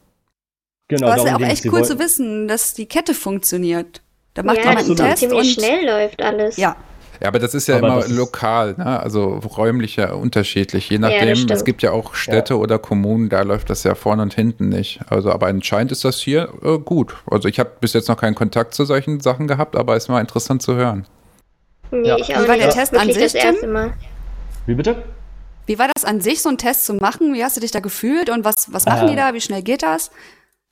Genau, 0.89 1.07
Aber 1.07 1.17
es 1.17 1.23
ist 1.25 1.29
ja 1.31 1.37
auch 1.37 1.41
echt 1.41 1.65
cool 1.67 1.73
wollten- 1.73 1.87
zu 1.87 1.99
wissen, 1.99 2.49
dass 2.49 2.75
die 2.75 2.87
Kette 2.87 3.15
funktioniert. 3.15 4.03
Da 4.35 4.43
macht 4.43 4.59
ja, 4.59 4.65
jemand 4.65 4.81
einen 4.81 4.91
es 4.93 4.97
Test 4.99 5.19
ziemlich 5.19 5.39
und 5.39 5.65
schnell 5.65 5.87
läuft 5.87 6.23
alles. 6.23 6.57
ja, 6.59 6.77
Ja, 7.23 7.29
aber 7.29 7.39
das 7.39 7.55
ist 7.55 7.69
ja 7.69 7.77
Aber 7.77 8.05
immer 8.05 8.09
lokal, 8.09 8.75
ne? 8.77 8.99
also 9.01 9.35
räumlich 9.57 9.95
ja 9.95 10.13
unterschiedlich. 10.13 10.91
Je 10.91 10.99
nachdem, 10.99 11.29
es 11.29 11.41
stimmt. 11.43 11.65
gibt 11.65 11.83
ja 11.83 11.93
auch 11.93 12.15
Städte 12.17 12.59
oder 12.59 12.81
Kommunen, 12.81 13.29
da 13.29 13.43
läuft 13.43 13.71
das 13.71 13.85
ja 13.85 13.95
vorne 13.95 14.23
und 14.23 14.35
hinten 14.35 14.69
nicht. 14.71 15.01
Also, 15.09 15.31
aber 15.31 15.47
anscheinend 15.47 15.93
ist 15.93 16.05
das 16.05 16.19
hier 16.19 16.49
äh, 16.65 16.79
gut. 16.79 17.15
Also 17.31 17.49
ich 17.49 17.61
habe 17.61 17.71
bis 17.81 17.93
jetzt 17.93 18.09
noch 18.09 18.17
keinen 18.17 18.35
Kontakt 18.35 18.75
zu 18.75 18.85
solchen 18.85 19.21
Sachen 19.21 19.47
gehabt, 19.47 19.77
aber 19.77 19.97
ist 19.97 20.09
mal 20.09 20.21
interessant 20.21 20.63
zu 20.63 20.75
hören. 20.75 21.07
Nee, 21.93 22.09
Ja. 22.09 22.17
ich 22.19 22.29
Wie 22.29 22.35
auch 22.35 22.49
war 22.49 22.57
nicht. 22.57 22.67
der 22.67 22.71
Test 22.71 22.97
an 22.97 23.07
sich, 23.13 23.23
das 23.23 23.35
erste 23.35 23.69
Mal. 23.69 23.93
Wie 24.67 24.75
bitte? 24.75 25.05
Wie 25.67 25.79
war 25.79 25.87
das 25.95 26.05
an 26.05 26.21
sich, 26.21 26.43
so 26.43 26.49
einen 26.49 26.59
Test 26.59 26.87
zu 26.87 26.95
machen? 26.95 27.35
Wie 27.35 27.45
hast 27.45 27.57
du 27.57 27.61
dich 27.61 27.71
da 27.71 27.79
gefühlt 27.79 28.31
und 28.31 28.45
was, 28.45 28.73
was 28.73 28.85
machen 28.85 29.07
die 29.07 29.13
Ähm, 29.13 29.19
da? 29.19 29.33
Wie 29.35 29.41
schnell 29.41 29.63
geht 29.63 29.85
das? 29.85 30.11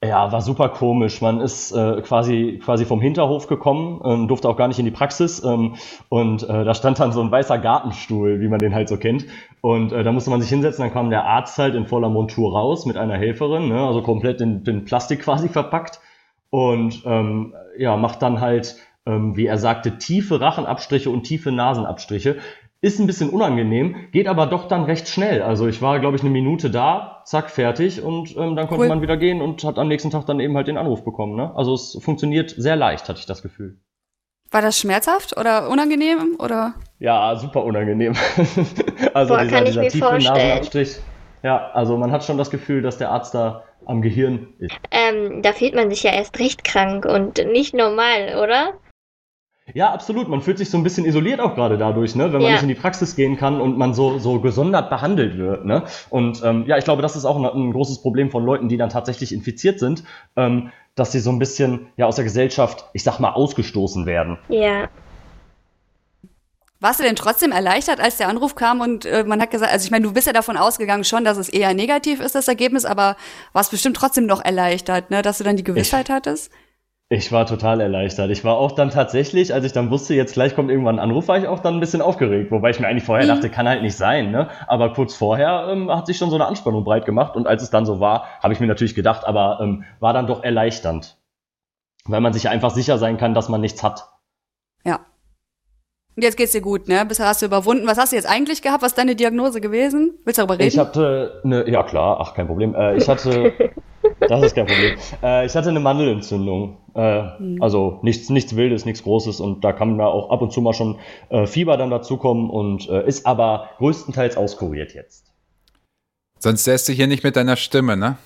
Ja, 0.03 0.33
war 0.33 0.41
super 0.41 0.71
komisch. 0.71 1.21
Man 1.21 1.43
ist 1.43 1.73
äh, 1.73 2.01
quasi, 2.01 2.59
quasi 2.65 2.87
vom 2.87 3.03
Hinterhof 3.03 3.49
gekommen, 3.49 4.01
ähm, 4.03 4.29
durfte 4.29 4.49
auch 4.49 4.57
gar 4.57 4.67
nicht 4.67 4.79
in 4.79 4.87
die 4.87 4.91
Praxis. 4.91 5.45
Ähm, 5.45 5.75
und 6.09 6.43
äh, 6.43 6.65
da 6.65 6.73
stand 6.73 6.99
dann 7.01 7.13
so 7.13 7.21
ein 7.21 7.31
weißer 7.31 7.59
Gartenstuhl, 7.59 8.41
wie 8.41 8.49
man 8.49 8.61
den 8.61 8.75
halt 8.75 8.89
so 8.89 8.97
kennt. 8.97 9.27
Und 9.61 9.93
äh, 9.93 10.03
da 10.03 10.11
musste 10.13 10.31
man 10.31 10.41
sich 10.41 10.49
hinsetzen, 10.49 10.85
dann 10.85 10.93
kam 10.93 11.11
der 11.11 11.27
Arzt 11.27 11.59
halt 11.59 11.75
in 11.75 11.87
voller 11.87 12.09
Montur 12.09 12.53
raus 12.53 12.87
mit 12.87 12.97
einer 12.97 13.19
Helferin, 13.19 13.69
ne, 13.69 13.87
also 13.87 14.01
komplett 14.01 14.41
in, 14.41 14.65
in 14.65 14.87
Plastik 14.87 15.21
quasi 15.21 15.51
verpackt. 15.51 16.01
Und 16.49 17.03
ähm, 17.05 17.55
ja, 17.77 17.99
macht 17.99 18.23
dann 18.23 18.41
halt, 18.41 18.77
ähm, 19.05 19.37
wie 19.37 19.47
er 19.47 19.59
sagte, 19.59 19.99
tiefe 19.99 20.41
Rachenabstriche 20.41 21.11
und 21.11 21.25
tiefe 21.25 21.53
Nasenabstriche. 21.53 22.39
Ist 22.83 22.99
ein 22.99 23.07
bisschen 23.07 23.29
unangenehm, 23.29 24.11
geht 24.11 24.27
aber 24.27 24.47
doch 24.47 24.67
dann 24.67 24.85
recht 24.85 25.07
schnell. 25.07 25.43
Also 25.43 25.69
ich 25.69 25.83
war, 25.83 26.01
glaube 26.01 26.17
ich, 26.17 26.23
eine 26.23 26.31
Minute 26.31 26.71
da, 26.71 27.23
zack, 27.27 27.51
fertig 27.51 28.03
und 28.03 28.35
ähm, 28.39 28.57
dann 28.57 28.69
konnte 28.69 28.85
Cool. 28.85 28.89
man 28.89 29.03
wieder 29.03 29.19
gehen 29.19 29.43
und 29.43 29.63
hat 29.65 29.79
am 29.79 29.89
nächsten 29.89 30.11
Tag 30.11 30.25
dann 30.25 30.41
eben 30.41 30.57
halt 30.57 30.67
den 30.67 30.79
Anruf 30.79 31.05
bekommen. 31.05 31.37
Ne? 31.37 31.55
Also 31.55 31.75
es 31.75 31.99
funktioniert 32.01 32.55
sehr 32.57 32.77
leicht, 32.77 33.09
hatte 33.09 33.19
ich 33.19 33.27
das 33.27 33.43
Gefühl. 33.43 33.79
War 34.51 34.63
das 34.63 34.79
schmerzhaft 34.79 35.37
oder 35.37 35.69
unangenehm 35.69 36.37
oder? 36.39 36.75
Ja, 36.99 37.37
super 37.37 37.65
unangenehm. 37.65 38.15
also 39.15 39.35
Boah, 39.35 39.43
dieser, 39.43 39.57
kann 39.57 39.65
ich 39.65 39.71
dieser 39.71 39.83
mir 39.83 39.91
tiefe 39.91 40.07
vorstellen. 40.07 40.35
Nasenabstrich. 40.35 40.97
Ja, 41.43 41.71
also 41.73 41.99
man 41.99 42.11
hat 42.11 42.25
schon 42.25 42.39
das 42.39 42.51
Gefühl, 42.51 42.81
dass 42.83 42.97
der 42.97 43.11
Arzt 43.11 43.35
da 43.35 43.63
am 43.87 44.03
Gehirn 44.03 44.55
ist. 44.59 44.75
Ähm, 44.91 45.43
da 45.43 45.53
fühlt 45.53 45.75
man 45.75 45.91
sich 45.91 46.03
ja 46.03 46.13
erst 46.13 46.39
recht 46.39 46.65
krank 46.65 47.05
und 47.05 47.45
nicht 47.53 47.75
normal, 47.75 48.37
oder? 48.43 48.73
Ja, 49.75 49.93
absolut. 49.93 50.29
Man 50.29 50.41
fühlt 50.41 50.59
sich 50.59 50.71
so 50.71 50.77
ein 50.79 50.83
bisschen 50.83 51.05
isoliert 51.05 51.41
auch 51.41 51.55
gerade 51.55 51.79
dadurch, 51.79 52.15
ne? 52.15 52.25
wenn 52.33 52.41
man 52.41 52.43
Ja. 52.43 52.53
nicht 52.53 52.63
in 52.63 52.69
die 52.69 52.75
Praxis 52.75 53.17
gehen 53.17 53.37
kann 53.37 53.61
und 53.61 53.79
man 53.79 53.95
so, 53.95 54.19
so 54.19 54.41
gesondert 54.41 54.91
behandelt 54.91 55.37
wird. 55.39 55.65
Ne? 55.65 55.85
Und 56.09 56.43
ähm, 56.45 56.65
ja, 56.67 56.79
ich 56.79 56.85
glaube, 56.85 57.03
das 57.03 57.17
ist 57.17 57.25
auch 57.25 57.37
ein, 57.37 57.45
ein 57.45 57.73
großes 57.73 58.03
Problem 58.03 58.31
von 58.31 58.45
Leuten, 58.45 58.69
die 58.69 58.77
dann 58.77 58.91
tatsächlich 58.91 59.33
infiziert 59.33 59.79
sind, 59.79 60.05
ähm, 60.37 60.71
dass 60.95 61.13
sie 61.13 61.21
so 61.21 61.31
ein 61.31 61.39
bisschen 61.39 61.87
ja 61.97 62.07
aus 62.07 62.17
der 62.17 62.25
Gesellschaft, 62.25 62.85
ich 62.93 63.03
sag 63.05 63.19
mal, 63.21 63.31
ausgestoßen 63.31 64.07
werden. 64.07 64.39
Ja. 64.49 64.89
Warst 66.83 66.99
du 66.99 67.05
denn 67.05 67.15
trotzdem 67.17 67.53
erleichtert, 67.53 68.01
als 68.01 68.17
der 68.17 68.29
Anruf 68.29 68.55
kam 68.55 68.81
und 68.81 69.05
äh, 69.05 69.23
man 69.25 69.41
hat 69.43 69.51
gesagt, 69.51 69.71
also 69.71 69.85
ich 69.85 69.91
meine, 69.91 70.07
du 70.07 70.15
bist 70.15 70.27
ja 70.27 70.33
davon 70.33 70.57
ausgegangen 70.57 71.05
schon, 71.05 71.25
dass 71.25 71.37
es 71.37 71.51
eher 71.51 71.75
negativ 71.75 72.21
ist, 72.21 72.35
das 72.35 72.49
Ergebnis, 72.49 72.87
aber 72.87 73.17
warst 73.53 73.71
bestimmt 73.71 73.97
trotzdem 73.97 74.25
noch 74.25 74.43
erleichtert, 74.43 75.11
ne, 75.11 75.21
dass 75.21 75.37
du 75.39 75.45
dann 75.45 75.57
die 75.57 75.65
Gewissheit 75.65 76.09
hattest? 76.09 76.51
Ich 77.13 77.33
war 77.33 77.45
total 77.45 77.81
erleichtert. 77.81 78.31
Ich 78.31 78.45
war 78.45 78.57
auch 78.57 78.71
dann 78.71 78.91
tatsächlich, 78.91 79.53
als 79.53 79.65
ich 79.65 79.73
dann 79.73 79.91
wusste, 79.91 80.15
jetzt 80.15 80.35
gleich 80.35 80.55
kommt 80.55 80.71
irgendwann 80.71 81.01
ein 81.01 81.11
Anruf, 81.11 81.27
war 81.27 81.39
ich 81.39 81.49
auch 81.49 81.59
dann 81.59 81.75
ein 81.75 81.81
bisschen 81.81 82.03
aufgeregt. 82.03 82.53
Wobei 82.53 82.71
ich 82.71 82.79
mir 82.79 82.87
eigentlich 82.87 83.03
vorher 83.03 83.25
Mhm. 83.25 83.31
dachte, 83.31 83.51
kann 83.51 83.69
halt 83.69 83.83
nicht 83.83 83.97
sein. 83.97 84.31
Ne? 84.31 84.49
Aber 84.69 84.93
kurz 84.93 85.17
vorher 85.17 85.67
ähm, 85.73 85.91
hat 85.91 86.07
sich 86.07 86.19
schon 86.19 86.31
so 86.31 86.37
eine 86.37 86.47
Anspannung 86.47 86.85
breit 86.85 87.07
gemacht. 87.07 87.35
Und 87.35 87.49
als 87.49 87.65
es 87.65 87.71
dann 87.71 87.85
so 87.85 87.99
war, 87.99 88.29
habe 88.41 88.55
ich 88.55 88.61
mir 88.61 88.69
natürlich 88.69 88.95
gedacht, 88.95 89.27
aber 89.27 89.59
ähm, 89.61 89.83
war 89.99 90.13
dann 90.13 90.29
doch 90.29 90.45
erleichternd. 90.45 91.17
Weil 92.05 92.21
man 92.21 92.33
sich 92.33 92.49
einfach 92.49 92.71
sicher 92.71 92.97
sein 92.97 93.17
kann, 93.17 93.35
dass 93.35 93.49
man 93.49 93.61
nichts 93.61 93.83
hat. 93.83 94.09
Ja. 94.85 95.01
Und 96.15 96.23
jetzt 96.23 96.37
geht's 96.37 96.53
dir 96.53 96.61
gut, 96.61 96.87
ne? 96.87 97.05
Bisher 97.07 97.27
hast 97.27 97.43
du 97.43 97.47
überwunden. 97.47 97.89
Was 97.89 97.99
hast 97.99 98.13
du 98.13 98.17
jetzt 98.17 98.31
eigentlich 98.31 98.63
gehabt? 98.63 98.83
Was 98.83 98.93
ist 98.93 98.99
deine 98.99 99.17
Diagnose 99.17 99.61
gewesen? 99.61 100.13
Willst 100.25 100.39
du 100.39 100.43
darüber 100.43 100.55
reden? 100.61 100.69
Ich 100.69 100.79
hatte 100.79 101.41
eine, 101.45 101.69
ja 101.69 101.83
klar, 101.83 102.19
ach 102.21 102.35
kein 102.35 102.47
Problem. 102.47 102.77
Äh, 102.77 102.97
ich 102.99 103.09
hatte, 103.09 103.53
das 104.29 104.43
ist 104.43 104.55
kein 104.55 104.67
Problem. 104.67 104.97
Äh, 105.23 105.47
ich 105.47 105.55
hatte 105.55 105.69
eine 105.69 105.81
Mandelentzündung. 105.81 106.77
Äh, 106.95 107.23
Also 107.61 107.99
nichts, 108.03 108.29
nichts 108.31 108.57
Wildes, 108.57 108.85
nichts 108.85 109.03
Großes 109.03 109.41
und 109.41 109.65
da 109.65 109.73
kann 109.73 109.99
da 109.99 110.07
auch 110.07 110.31
ab 110.31 110.43
und 110.43 110.53
zu 110.53 110.61
mal 110.61 110.75
schon 110.75 110.99
äh, 111.29 111.47
Fieber 111.47 111.77
dann 111.77 111.91
dazukommen 111.91 112.51
und 112.51 112.89
äh, 112.89 113.07
ist 113.07 113.27
aber 113.27 113.71
größtenteils 113.79 114.37
auskuriert 114.37 114.95
jetzt. 114.95 115.27
Sonst 116.39 116.65
säßt 116.65 116.89
du 116.89 116.93
hier 116.93 117.07
nicht 117.07 117.23
mit 117.23 117.37
deiner 117.37 117.57
Stimme, 117.57 117.97
ne? 117.97 118.17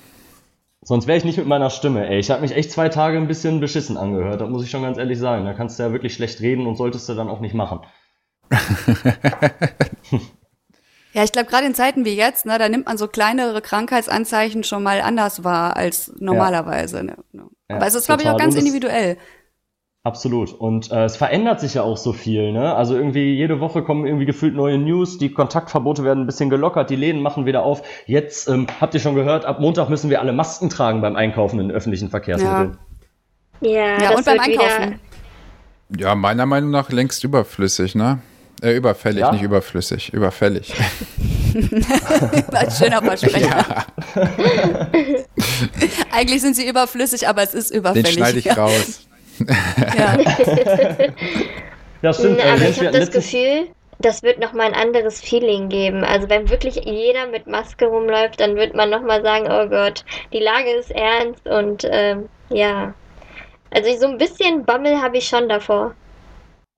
Sonst 0.82 1.06
wäre 1.06 1.16
ich 1.16 1.24
nicht 1.24 1.38
mit 1.38 1.46
meiner 1.46 1.70
Stimme, 1.70 2.06
ey. 2.08 2.18
Ich 2.18 2.30
habe 2.30 2.42
mich 2.42 2.54
echt 2.54 2.70
zwei 2.70 2.88
Tage 2.90 3.16
ein 3.16 3.26
bisschen 3.26 3.58
beschissen 3.60 3.96
angehört, 3.96 4.40
das 4.40 4.48
muss 4.50 4.62
ich 4.64 4.70
schon 4.70 4.82
ganz 4.82 4.98
ehrlich 4.98 5.18
sagen. 5.18 5.44
Da 5.46 5.54
kannst 5.54 5.78
du 5.78 5.82
ja 5.82 5.92
wirklich 5.92 6.14
schlecht 6.14 6.40
reden 6.40 6.66
und 6.66 6.76
solltest 6.76 7.08
du 7.08 7.14
dann 7.14 7.28
auch 7.28 7.40
nicht 7.40 7.54
machen. 7.54 7.80
Ja, 11.14 11.22
ich 11.22 11.30
glaube, 11.30 11.48
gerade 11.48 11.64
in 11.64 11.74
Zeiten 11.74 12.04
wie 12.04 12.16
jetzt, 12.16 12.44
ne, 12.44 12.58
da 12.58 12.68
nimmt 12.68 12.86
man 12.86 12.98
so 12.98 13.06
kleinere 13.06 13.62
Krankheitsanzeichen 13.62 14.64
schon 14.64 14.82
mal 14.82 15.00
anders 15.00 15.44
wahr 15.44 15.76
als 15.76 16.12
normalerweise. 16.18 17.04
Ne? 17.04 17.16
Ja, 17.32 17.76
Aber 17.76 17.86
es 17.86 17.94
ist, 17.94 18.06
glaube 18.06 18.22
ich, 18.22 18.28
auch 18.28 18.36
ganz 18.36 18.56
individuell. 18.56 19.16
Absolut. 20.02 20.52
Und 20.52 20.90
äh, 20.90 21.04
es 21.04 21.16
verändert 21.16 21.60
sich 21.60 21.74
ja 21.74 21.82
auch 21.82 21.96
so 21.96 22.12
viel. 22.12 22.52
Ne? 22.52 22.74
Also 22.74 22.96
irgendwie 22.96 23.32
jede 23.32 23.60
Woche 23.60 23.82
kommen 23.82 24.06
irgendwie 24.06 24.26
gefühlt 24.26 24.54
neue 24.54 24.76
News, 24.76 25.16
die 25.16 25.32
Kontaktverbote 25.32 26.02
werden 26.02 26.24
ein 26.24 26.26
bisschen 26.26 26.50
gelockert, 26.50 26.90
die 26.90 26.96
Läden 26.96 27.22
machen 27.22 27.46
wieder 27.46 27.62
auf. 27.62 27.82
Jetzt 28.06 28.48
ähm, 28.48 28.66
habt 28.80 28.92
ihr 28.92 29.00
schon 29.00 29.14
gehört, 29.14 29.46
ab 29.46 29.60
Montag 29.60 29.88
müssen 29.88 30.10
wir 30.10 30.20
alle 30.20 30.32
Masken 30.32 30.68
tragen 30.68 31.00
beim 31.00 31.16
Einkaufen 31.16 31.60
in 31.60 31.70
öffentlichen 31.70 32.10
Verkehrsmitteln. 32.10 32.76
Ja, 33.60 33.70
Ja, 33.70 33.98
das 33.98 34.16
und 34.16 34.24
beim 34.26 34.40
Einkaufen. 34.40 35.00
Ja, 35.96 36.14
meiner 36.16 36.44
Meinung 36.44 36.70
nach 36.70 36.90
längst 36.90 37.22
überflüssig, 37.24 37.94
ne? 37.94 38.18
Äh, 38.62 38.76
überfällig, 38.76 39.20
Ja? 39.20 39.32
nicht 39.32 39.42
überflüssig, 39.42 40.12
überfällig. 40.12 40.72
Ein 42.52 42.70
schöner 42.70 43.02
Versprecher. 43.02 43.86
Eigentlich 46.12 46.40
sind 46.40 46.56
sie 46.56 46.66
überflüssig, 46.68 47.28
aber 47.28 47.42
es 47.42 47.54
ist 47.54 47.70
Den 47.70 47.78
überfällig. 47.80 48.12
schneide 48.12 48.38
ich 48.38 48.44
ja. 48.46 48.54
raus. 48.54 49.06
Ja. 49.96 50.16
Ja, 52.02 52.12
stimmt. 52.12 52.38
Äh, 52.38 52.42
aber 52.42 52.68
ich 52.68 52.78
habe 52.78 52.90
das 52.92 53.10
Gefühl, 53.10 53.66
das 53.98 54.22
wird 54.22 54.38
nochmal 54.38 54.66
ein 54.66 54.74
anderes 54.74 55.20
Feeling 55.20 55.68
geben. 55.68 56.04
Also 56.04 56.28
wenn 56.28 56.48
wirklich 56.50 56.76
jeder 56.84 57.26
mit 57.26 57.46
Maske 57.46 57.86
rumläuft, 57.86 58.40
dann 58.40 58.56
wird 58.56 58.74
man 58.74 58.90
nochmal 58.90 59.22
sagen, 59.22 59.46
oh 59.50 59.68
Gott, 59.68 60.04
die 60.32 60.38
Lage 60.40 60.70
ist 60.70 60.90
ernst 60.90 61.46
und 61.48 61.86
ähm, 61.90 62.28
ja. 62.50 62.94
Also 63.70 63.96
so 63.98 64.06
ein 64.06 64.18
bisschen 64.18 64.64
Bammel 64.64 65.00
habe 65.02 65.16
ich 65.18 65.26
schon 65.26 65.48
davor. 65.48 65.94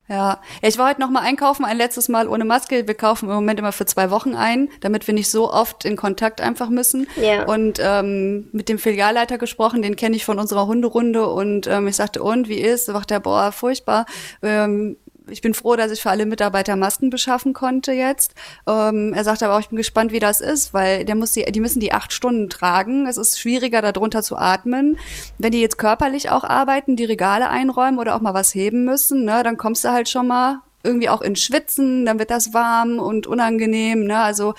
Ja. 0.08 0.40
ich 0.62 0.78
war 0.78 0.88
heute 0.88 1.00
noch 1.00 1.10
mal 1.10 1.22
einkaufen, 1.22 1.64
ein 1.64 1.76
letztes 1.76 2.08
Mal 2.08 2.28
ohne 2.28 2.44
Maske. 2.44 2.86
Wir 2.86 2.94
kaufen 2.94 3.28
im 3.28 3.34
Moment 3.34 3.58
immer 3.58 3.72
für 3.72 3.86
zwei 3.86 4.10
Wochen 4.10 4.34
ein, 4.34 4.68
damit 4.80 5.06
wir 5.06 5.14
nicht 5.14 5.30
so 5.30 5.52
oft 5.52 5.84
in 5.84 5.96
Kontakt 5.96 6.40
einfach 6.40 6.68
müssen. 6.68 7.08
Ja. 7.20 7.44
Und 7.46 7.80
ähm, 7.82 8.48
mit 8.52 8.68
dem 8.68 8.78
Filialleiter 8.78 9.38
gesprochen, 9.38 9.82
den 9.82 9.96
kenne 9.96 10.16
ich 10.16 10.24
von 10.24 10.38
unserer 10.38 10.66
Hunderunde 10.66 11.26
und 11.26 11.66
ähm, 11.66 11.88
ich 11.88 11.96
sagte, 11.96 12.22
und 12.22 12.48
wie 12.48 12.60
ist? 12.60 12.88
Da 12.88 12.92
sagt 12.92 13.10
er, 13.10 13.20
boah, 13.20 13.50
furchtbar. 13.52 14.06
Ähm, 14.42 14.96
ich 15.28 15.42
bin 15.42 15.54
froh, 15.54 15.76
dass 15.76 15.90
ich 15.90 16.02
für 16.02 16.10
alle 16.10 16.26
Mitarbeiter 16.26 16.76
Masken 16.76 17.10
beschaffen 17.10 17.52
konnte 17.52 17.92
jetzt. 17.92 18.34
Ähm, 18.66 19.12
er 19.14 19.24
sagte 19.24 19.46
aber 19.46 19.56
auch, 19.56 19.60
ich 19.60 19.68
bin 19.68 19.76
gespannt, 19.76 20.12
wie 20.12 20.18
das 20.18 20.40
ist, 20.40 20.72
weil 20.72 21.04
der 21.04 21.14
muss 21.14 21.32
die, 21.32 21.44
die 21.44 21.60
müssen 21.60 21.80
die 21.80 21.92
acht 21.92 22.12
Stunden 22.12 22.48
tragen. 22.48 23.06
Es 23.06 23.16
ist 23.16 23.38
schwieriger, 23.38 23.82
darunter 23.82 24.22
zu 24.22 24.36
atmen. 24.36 24.98
Wenn 25.38 25.52
die 25.52 25.60
jetzt 25.60 25.78
körperlich 25.78 26.30
auch 26.30 26.44
arbeiten, 26.44 26.96
die 26.96 27.04
Regale 27.04 27.48
einräumen 27.48 27.98
oder 27.98 28.14
auch 28.14 28.20
mal 28.20 28.34
was 28.34 28.54
heben 28.54 28.84
müssen, 28.84 29.24
ne, 29.24 29.42
dann 29.42 29.56
kommst 29.56 29.84
du 29.84 29.90
halt 29.90 30.08
schon 30.08 30.26
mal 30.26 30.60
irgendwie 30.82 31.08
auch 31.08 31.22
ins 31.22 31.42
Schwitzen, 31.42 32.06
dann 32.06 32.18
wird 32.18 32.30
das 32.30 32.54
warm 32.54 32.98
und 32.98 33.26
unangenehm. 33.26 34.04
Ne? 34.04 34.18
Also 34.18 34.54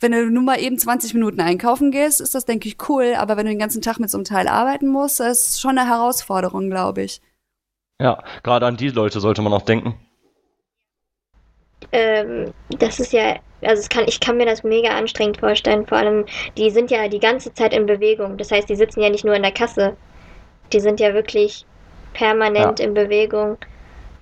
wenn 0.00 0.12
du 0.12 0.30
nur 0.30 0.42
mal 0.42 0.60
eben 0.60 0.78
20 0.78 1.14
Minuten 1.14 1.40
einkaufen 1.40 1.90
gehst, 1.90 2.20
ist 2.20 2.34
das, 2.34 2.44
denke 2.44 2.68
ich, 2.68 2.76
cool. 2.88 3.14
Aber 3.16 3.36
wenn 3.36 3.46
du 3.46 3.52
den 3.52 3.58
ganzen 3.58 3.80
Tag 3.80 3.98
mit 3.98 4.10
so 4.10 4.18
einem 4.18 4.24
Teil 4.26 4.48
arbeiten 4.48 4.88
musst, 4.88 5.20
das 5.20 5.48
ist 5.48 5.60
schon 5.60 5.78
eine 5.78 5.88
Herausforderung, 5.88 6.68
glaube 6.68 7.02
ich. 7.02 7.22
Ja, 8.00 8.22
gerade 8.42 8.66
an 8.66 8.76
die 8.76 8.90
Leute 8.90 9.20
sollte 9.20 9.42
man 9.42 9.52
auch 9.52 9.62
denken. 9.62 9.98
Ähm, 11.92 12.52
das 12.78 13.00
ist 13.00 13.12
ja, 13.12 13.36
also 13.62 13.80
es 13.80 13.88
kann, 13.88 14.04
ich 14.06 14.20
kann 14.20 14.36
mir 14.36 14.46
das 14.46 14.64
mega 14.64 14.90
anstrengend 14.90 15.38
vorstellen. 15.38 15.86
Vor 15.86 15.98
allem, 15.98 16.24
die 16.56 16.70
sind 16.70 16.90
ja 16.90 17.08
die 17.08 17.20
ganze 17.20 17.52
Zeit 17.54 17.72
in 17.72 17.86
Bewegung. 17.86 18.36
Das 18.36 18.50
heißt, 18.50 18.68
die 18.68 18.76
sitzen 18.76 19.00
ja 19.00 19.08
nicht 19.08 19.24
nur 19.24 19.34
in 19.34 19.42
der 19.42 19.52
Kasse. 19.52 19.96
Die 20.72 20.80
sind 20.80 21.00
ja 21.00 21.14
wirklich 21.14 21.64
permanent 22.12 22.80
in 22.80 22.94
Bewegung. 22.94 23.58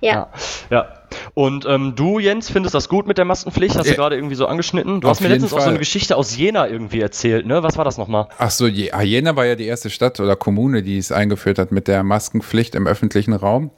Ja. 0.01 0.29
Ja. 0.69 1.04
Und 1.33 1.65
ähm, 1.67 1.93
du, 1.95 2.19
Jens, 2.19 2.49
findest 2.49 2.75
das 2.75 2.89
gut 2.89 3.07
mit 3.07 3.17
der 3.17 3.25
Maskenpflicht? 3.25 3.75
Hast 3.75 3.85
du 3.85 3.91
Ja. 3.91 3.95
gerade 3.95 4.15
irgendwie 4.15 4.35
so 4.35 4.45
angeschnitten? 4.47 5.01
Du 5.01 5.07
hast 5.09 5.21
mir 5.21 5.27
letztens 5.29 5.53
auch 5.53 5.57
so 5.57 5.63
Fall. 5.63 5.69
eine 5.69 5.79
Geschichte 5.79 6.15
aus 6.15 6.35
Jena 6.37 6.67
irgendwie 6.67 7.01
erzählt, 7.01 7.45
ne? 7.45 7.63
Was 7.63 7.77
war 7.77 7.85
das 7.85 7.97
nochmal? 7.97 8.27
Ach 8.37 8.51
so, 8.51 8.65
ah, 8.65 9.01
Jena 9.01 9.35
war 9.35 9.45
ja 9.45 9.55
die 9.55 9.65
erste 9.65 9.89
Stadt 9.89 10.19
oder 10.19 10.35
Kommune, 10.35 10.83
die 10.83 10.97
es 10.97 11.11
eingeführt 11.11 11.59
hat 11.59 11.71
mit 11.71 11.87
der 11.87 12.03
Maskenpflicht 12.03 12.75
im 12.75 12.87
öffentlichen 12.87 13.33
Raum. 13.33 13.71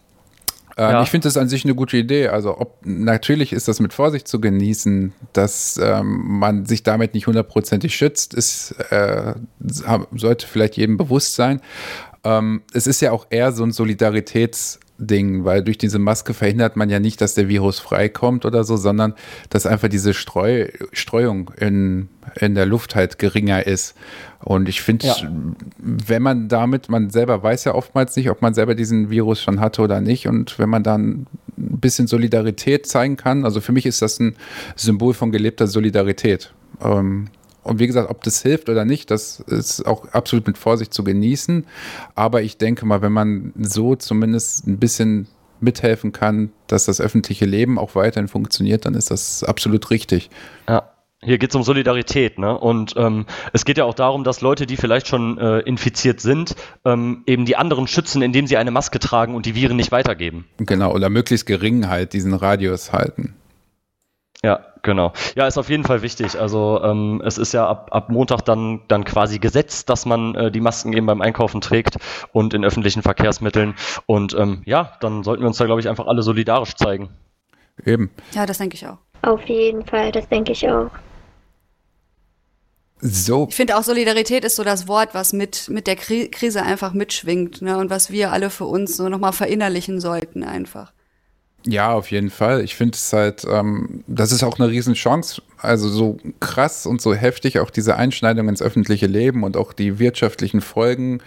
Ähm, 0.80 0.92
Ja. 0.92 1.02
Ich 1.04 1.10
finde 1.10 1.28
das 1.28 1.38
an 1.38 1.50
sich 1.50 1.66
eine 1.66 1.74
gute 1.74 1.98
Idee. 1.98 2.28
Also 2.28 2.58
ob, 2.60 2.78
natürlich 2.84 3.52
ist 3.52 3.68
das 3.68 3.80
mit 3.80 3.94
Vorsicht 3.94 4.28
zu 4.28 4.40
genießen, 4.40 5.14
dass 5.34 5.80
ähm, 5.84 6.24
man 6.40 6.66
sich 6.66 6.84
damit 6.84 7.14
nicht 7.16 7.26
hundertprozentig 7.28 7.96
schützt, 7.96 8.34
ist, 8.36 8.72
äh, 8.92 9.34
sollte 9.60 10.46
vielleicht 10.48 10.78
jedem 10.78 10.98
bewusst 10.98 11.34
sein. 11.36 11.62
Ähm, 12.24 12.62
es 12.74 12.86
ist 12.88 13.02
ja 13.02 13.12
auch 13.12 13.26
eher 13.32 13.52
so 13.54 13.64
ein 13.64 13.72
Solidaritätsding, 14.98 15.46
weil 15.46 15.64
durch 15.64 15.78
diese 15.78 16.00
Maske 16.00 16.34
verhindert 16.34 16.76
man 16.76 16.90
ja 16.90 17.00
nicht, 17.00 17.22
dass 17.22 17.34
der 17.34 17.48
Virus 17.48 17.80
freikommt 17.80 18.46
oder 18.46 18.64
so, 18.64 18.78
sondern 18.78 19.14
dass 19.50 19.66
einfach 19.66 19.88
diese 19.90 20.14
Streu, 20.14 20.68
Streuung 20.92 21.52
in, 21.60 22.10
in 22.40 22.56
der 22.56 22.66
Luft 22.66 22.96
halt 22.96 23.20
geringer 23.20 23.66
ist. 23.66 23.96
Und 24.44 24.70
ich 24.70 24.82
finde, 24.82 25.08
Ja. 25.08 25.16
wenn 25.80 26.22
man 26.22 26.48
damit, 26.48 26.90
man 26.90 27.10
selber 27.10 27.42
weiß 27.42 27.66
ja 27.66 27.76
oftmals 27.76 28.16
nicht, 28.16 28.30
ob 28.30 28.42
man 28.42 28.54
selber 28.54 28.76
diesen 28.76 29.10
Virus 29.10 29.42
schon 29.42 29.60
hatte 29.60 29.82
oder 29.82 30.02
nicht. 30.02 30.28
Und 30.28 30.58
wenn 30.60 30.70
man 30.70 30.84
dann 30.84 31.28
ein 31.58 31.80
bisschen 31.80 32.08
Solidarität 32.08 32.86
zeigen 32.88 33.18
kann, 33.18 33.46
also 33.46 33.62
für 33.62 33.72
mich 33.72 33.86
ist 33.86 34.02
das 34.02 34.20
ein 34.20 34.36
Symbol 34.76 35.14
von 35.14 35.32
gelebter 35.32 35.68
Solidarität. 35.68 36.54
Ähm, 36.84 37.30
und 37.68 37.80
wie 37.80 37.88
gesagt, 37.88 38.10
ob 38.10 38.24
das 38.24 38.42
hilft 38.42 38.70
oder 38.70 38.86
nicht, 38.86 39.12
das 39.12 39.40
ist 39.42 39.86
auch 39.86 40.08
absolut 40.14 40.48
mit 40.48 40.58
Vorsicht 40.58 40.94
zu 40.94 41.04
genießen. 41.04 41.66
Aber 42.16 42.42
ich 42.42 42.58
denke 42.58 42.86
mal, 42.86 43.02
wenn 43.02 43.12
man 43.12 43.54
so 43.60 43.96
zumindest 43.96 44.68
ein 44.68 44.78
bisschen 44.78 45.28
mithelfen 45.60 46.12
kann, 46.12 46.52
dass 46.68 46.86
das 46.86 47.02
öffentliche 47.02 47.46
Leben 47.46 47.80
auch 47.80 47.96
weiterhin 47.96 48.28
funktioniert, 48.28 48.86
dann 48.86 48.94
ist 48.94 49.12
das 49.12 49.44
absolut 49.44 49.90
richtig. 49.90 50.30
Ja. 50.68 50.94
Hier 51.24 51.40
geht 51.40 51.50
es 51.50 51.56
um 51.56 51.64
Solidarität, 51.64 52.38
ne? 52.38 52.56
Und 52.56 52.94
ähm, 52.96 53.26
es 53.52 53.66
geht 53.66 53.80
ja 53.80 53.86
auch 53.86 53.96
darum, 53.96 54.24
dass 54.24 54.42
Leute, 54.42 54.68
die 54.68 54.78
vielleicht 54.78 55.08
schon 55.08 55.40
äh, 55.40 55.60
infiziert 55.62 56.22
sind, 56.22 56.56
ähm, 56.86 57.24
eben 57.26 57.46
die 57.46 57.56
anderen 57.56 57.88
schützen, 57.88 58.22
indem 58.22 58.46
sie 58.46 58.56
eine 58.56 58.70
Maske 58.70 59.00
tragen 59.00 59.34
und 59.34 59.48
die 59.48 59.56
Viren 59.56 59.78
nicht 59.78 59.92
weitergeben. 59.92 60.46
Genau, 60.58 60.94
oder 60.94 61.10
möglichst 61.10 61.48
gering 61.48 61.88
halt 61.88 62.14
diesen 62.14 62.36
Radius 62.36 62.94
halten. 62.94 63.34
Ja, 64.88 64.94
genau. 64.94 65.12
Ja, 65.36 65.48
ist 65.48 65.58
auf 65.58 65.70
jeden 65.70 65.84
Fall 65.84 66.02
wichtig. 66.02 66.40
Also 66.40 66.82
ähm, 66.82 67.22
es 67.26 67.38
ist 67.38 67.54
ja 67.54 67.68
ab, 67.68 67.90
ab 67.92 68.10
Montag 68.10 68.42
dann, 68.46 68.82
dann 68.88 69.04
quasi 69.04 69.38
Gesetz, 69.38 69.84
dass 69.84 70.06
man 70.06 70.34
äh, 70.36 70.52
die 70.52 70.62
Masken 70.62 70.94
eben 70.94 71.06
beim 71.06 71.22
Einkaufen 71.22 71.60
trägt 71.60 71.98
und 72.32 72.54
in 72.54 72.64
öffentlichen 72.64 73.02
Verkehrsmitteln. 73.02 73.76
Und 74.06 74.34
ähm, 74.34 74.62
ja, 74.66 74.94
dann 75.02 75.24
sollten 75.24 75.44
wir 75.44 75.48
uns 75.48 75.58
da, 75.58 75.66
glaube 75.66 75.82
ich, 75.82 75.90
einfach 75.90 76.08
alle 76.08 76.24
solidarisch 76.24 76.76
zeigen. 76.76 77.10
Eben. 77.86 78.10
Ja, 78.32 78.46
das 78.46 78.60
denke 78.60 78.76
ich 78.76 78.88
auch. 78.88 78.98
Auf 79.24 79.44
jeden 79.46 79.86
Fall, 79.86 80.12
das 80.12 80.28
denke 80.30 80.54
ich 80.54 80.68
auch. 80.70 80.90
So, 83.00 83.48
Ich 83.50 83.56
finde 83.56 83.78
auch 83.78 83.84
Solidarität 83.84 84.44
ist 84.44 84.56
so 84.56 84.64
das 84.64 84.88
Wort, 84.88 85.14
was 85.14 85.34
mit, 85.34 85.70
mit 85.70 85.86
der 85.86 85.98
Kri 85.98 86.30
Krise 86.30 86.64
einfach 86.64 86.94
mitschwingt, 86.94 87.62
ne? 87.62 87.78
Und 87.78 87.92
was 87.92 88.10
wir 88.10 88.32
alle 88.32 88.50
für 88.50 88.66
uns 88.66 88.98
so 88.98 89.08
nochmal 89.08 89.34
verinnerlichen 89.34 90.00
sollten 90.00 90.44
einfach. 90.44 90.94
Ja, 91.66 91.92
auf 91.92 92.12
jeden 92.12 92.30
Fall. 92.30 92.64
Ich 92.64 92.76
finde 92.76 92.96
es 92.96 93.12
halt, 93.12 93.46
ähm, 93.50 94.04
das 94.08 94.32
ist 94.32 94.44
auch 94.44 94.58
eine 94.58 94.70
Riesenchance. 94.70 95.42
Also 95.60 95.90
so 95.90 96.18
krass 96.40 96.86
und 96.86 97.02
so 97.02 97.16
heftig 97.16 97.60
auch 97.60 97.72
diese 97.72 97.98
Einschneidung 97.98 98.48
ins 98.48 98.62
öffentliche 98.62 99.08
Leben 99.08 99.44
und 99.44 99.58
auch 99.58 99.74
die 99.74 99.98
wirtschaftlichen 99.98 100.62
Folgen 100.62 101.20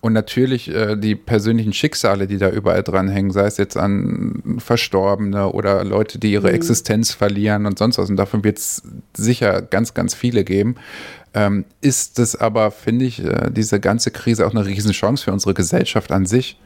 und 0.00 0.12
natürlich 0.12 0.68
äh, 0.68 0.94
die 0.96 1.14
persönlichen 1.14 1.72
Schicksale, 1.72 2.26
die 2.26 2.36
da 2.36 2.50
überall 2.50 2.82
dranhängen, 2.82 3.30
sei 3.32 3.46
es 3.46 3.56
jetzt 3.56 3.78
an 3.78 4.58
Verstorbene 4.58 5.52
oder 5.52 5.82
Leute, 5.84 6.18
die 6.18 6.32
ihre 6.32 6.52
Existenz 6.52 7.12
verlieren 7.12 7.64
und 7.64 7.78
sonst 7.78 7.96
was. 7.96 8.10
Und 8.10 8.16
davon 8.16 8.44
wird 8.44 8.58
es 8.58 8.82
sicher 9.16 9.62
ganz, 9.62 9.94
ganz 9.94 10.14
viele 10.14 10.44
geben. 10.44 10.76
Ähm, 11.32 11.64
ist 11.80 12.18
es 12.18 12.36
aber, 12.36 12.70
finde 12.70 13.06
ich, 13.06 13.24
äh, 13.24 13.50
diese 13.50 13.80
ganze 13.80 14.10
Krise 14.10 14.46
auch 14.46 14.54
eine 14.54 14.66
Riesenchance 14.66 15.24
für 15.24 15.32
unsere 15.32 15.54
Gesellschaft 15.54 16.12
an 16.12 16.26
sich 16.26 16.58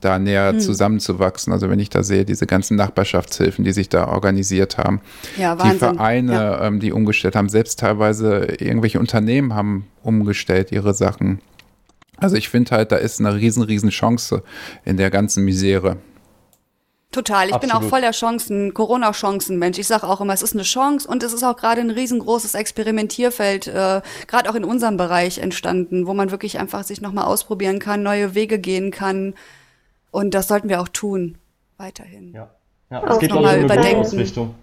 da 0.00 0.18
näher 0.18 0.58
zusammenzuwachsen. 0.58 1.52
Also 1.52 1.68
wenn 1.70 1.78
ich 1.78 1.90
da 1.90 2.02
sehe, 2.02 2.24
diese 2.24 2.46
ganzen 2.46 2.76
Nachbarschaftshilfen, 2.76 3.64
die 3.64 3.72
sich 3.72 3.88
da 3.88 4.08
organisiert 4.08 4.78
haben, 4.78 5.00
Ja, 5.36 5.56
die. 5.56 5.78
Vereine, 5.78 6.32
Ja. 6.32 6.64
ähm, 6.66 6.80
die 6.80 6.92
umgestellt 6.92 7.36
haben, 7.36 7.48
selbst 7.48 7.78
teilweise 7.80 8.44
irgendwelche 8.58 8.98
Unternehmen 9.00 9.54
haben 9.54 9.86
umgestellt 10.02 10.72
ihre 10.72 10.94
Sachen. 10.94 11.40
Also 12.16 12.36
ich 12.36 12.48
finde 12.48 12.72
halt, 12.72 12.90
da 12.92 12.96
ist 12.96 13.20
eine 13.20 13.34
riesen, 13.36 13.62
riesen 13.62 13.90
Chance 13.90 14.42
in 14.84 14.96
der 14.96 15.10
ganzen 15.10 15.44
Misere. 15.44 15.96
Total. 17.10 17.48
Ich 17.48 17.56
bin 17.56 17.70
auch 17.70 17.76
Absolut. 17.76 17.90
voll 17.90 18.00
der 18.02 18.10
Chancen, 18.10 18.74
Corona-Chancen-Mensch. 18.74 19.78
Ich 19.78 19.86
sage 19.86 20.06
auch 20.06 20.20
immer, 20.20 20.34
es 20.34 20.42
ist 20.42 20.52
eine 20.52 20.62
Chance 20.62 21.08
und 21.08 21.22
es 21.22 21.32
ist 21.32 21.42
auch 21.42 21.56
gerade 21.56 21.80
ein 21.80 21.88
riesengroßes 21.90 22.54
Experimentierfeld, 22.54 23.66
äh, 23.66 24.02
gerade 24.26 24.50
auch 24.50 24.54
in 24.54 24.64
unserem 24.64 24.98
Bereich 24.98 25.38
entstanden, 25.38 26.06
wo 26.06 26.12
man 26.12 26.30
wirklich 26.30 26.58
einfach 26.58 26.84
sich 26.84 27.00
nochmal 27.00 27.24
ausprobieren 27.24 27.78
kann, 27.78 28.02
neue 28.02 28.34
Wege 28.34 28.58
gehen 28.58 28.90
kann. 28.90 29.34
Und 30.10 30.34
das 30.34 30.48
sollten 30.48 30.68
wir 30.68 30.80
auch 30.80 30.88
tun. 30.88 31.36
Weiterhin. 31.76 32.32
Ja. 32.32 32.50
ja 32.90 33.02
Auch 33.04 33.10
es 33.12 33.18
geht, 33.20 33.30
mal 33.30 33.38
um 33.40 33.44
eine 33.46 33.64
überdenken. 33.64 33.92
Grundausrichtung. 33.92 34.54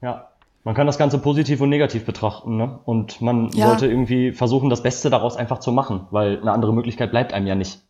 Ja. 0.00 0.26
Man 0.62 0.74
kann 0.74 0.86
das 0.86 0.98
Ganze 0.98 1.18
positiv 1.18 1.60
und 1.62 1.70
negativ 1.70 2.04
betrachten, 2.04 2.56
ne? 2.58 2.78
Und 2.84 3.20
man 3.22 3.48
Ja. 3.52 3.68
sollte 3.68 3.86
irgendwie 3.86 4.32
versuchen, 4.32 4.68
das 4.68 4.82
Beste 4.82 5.08
daraus 5.08 5.36
einfach 5.36 5.58
zu 5.58 5.72
machen, 5.72 6.06
weil 6.10 6.38
eine 6.40 6.52
andere 6.52 6.74
Möglichkeit 6.74 7.10
bleibt 7.10 7.32
einem 7.32 7.46
ja 7.46 7.54
nicht. 7.54 7.80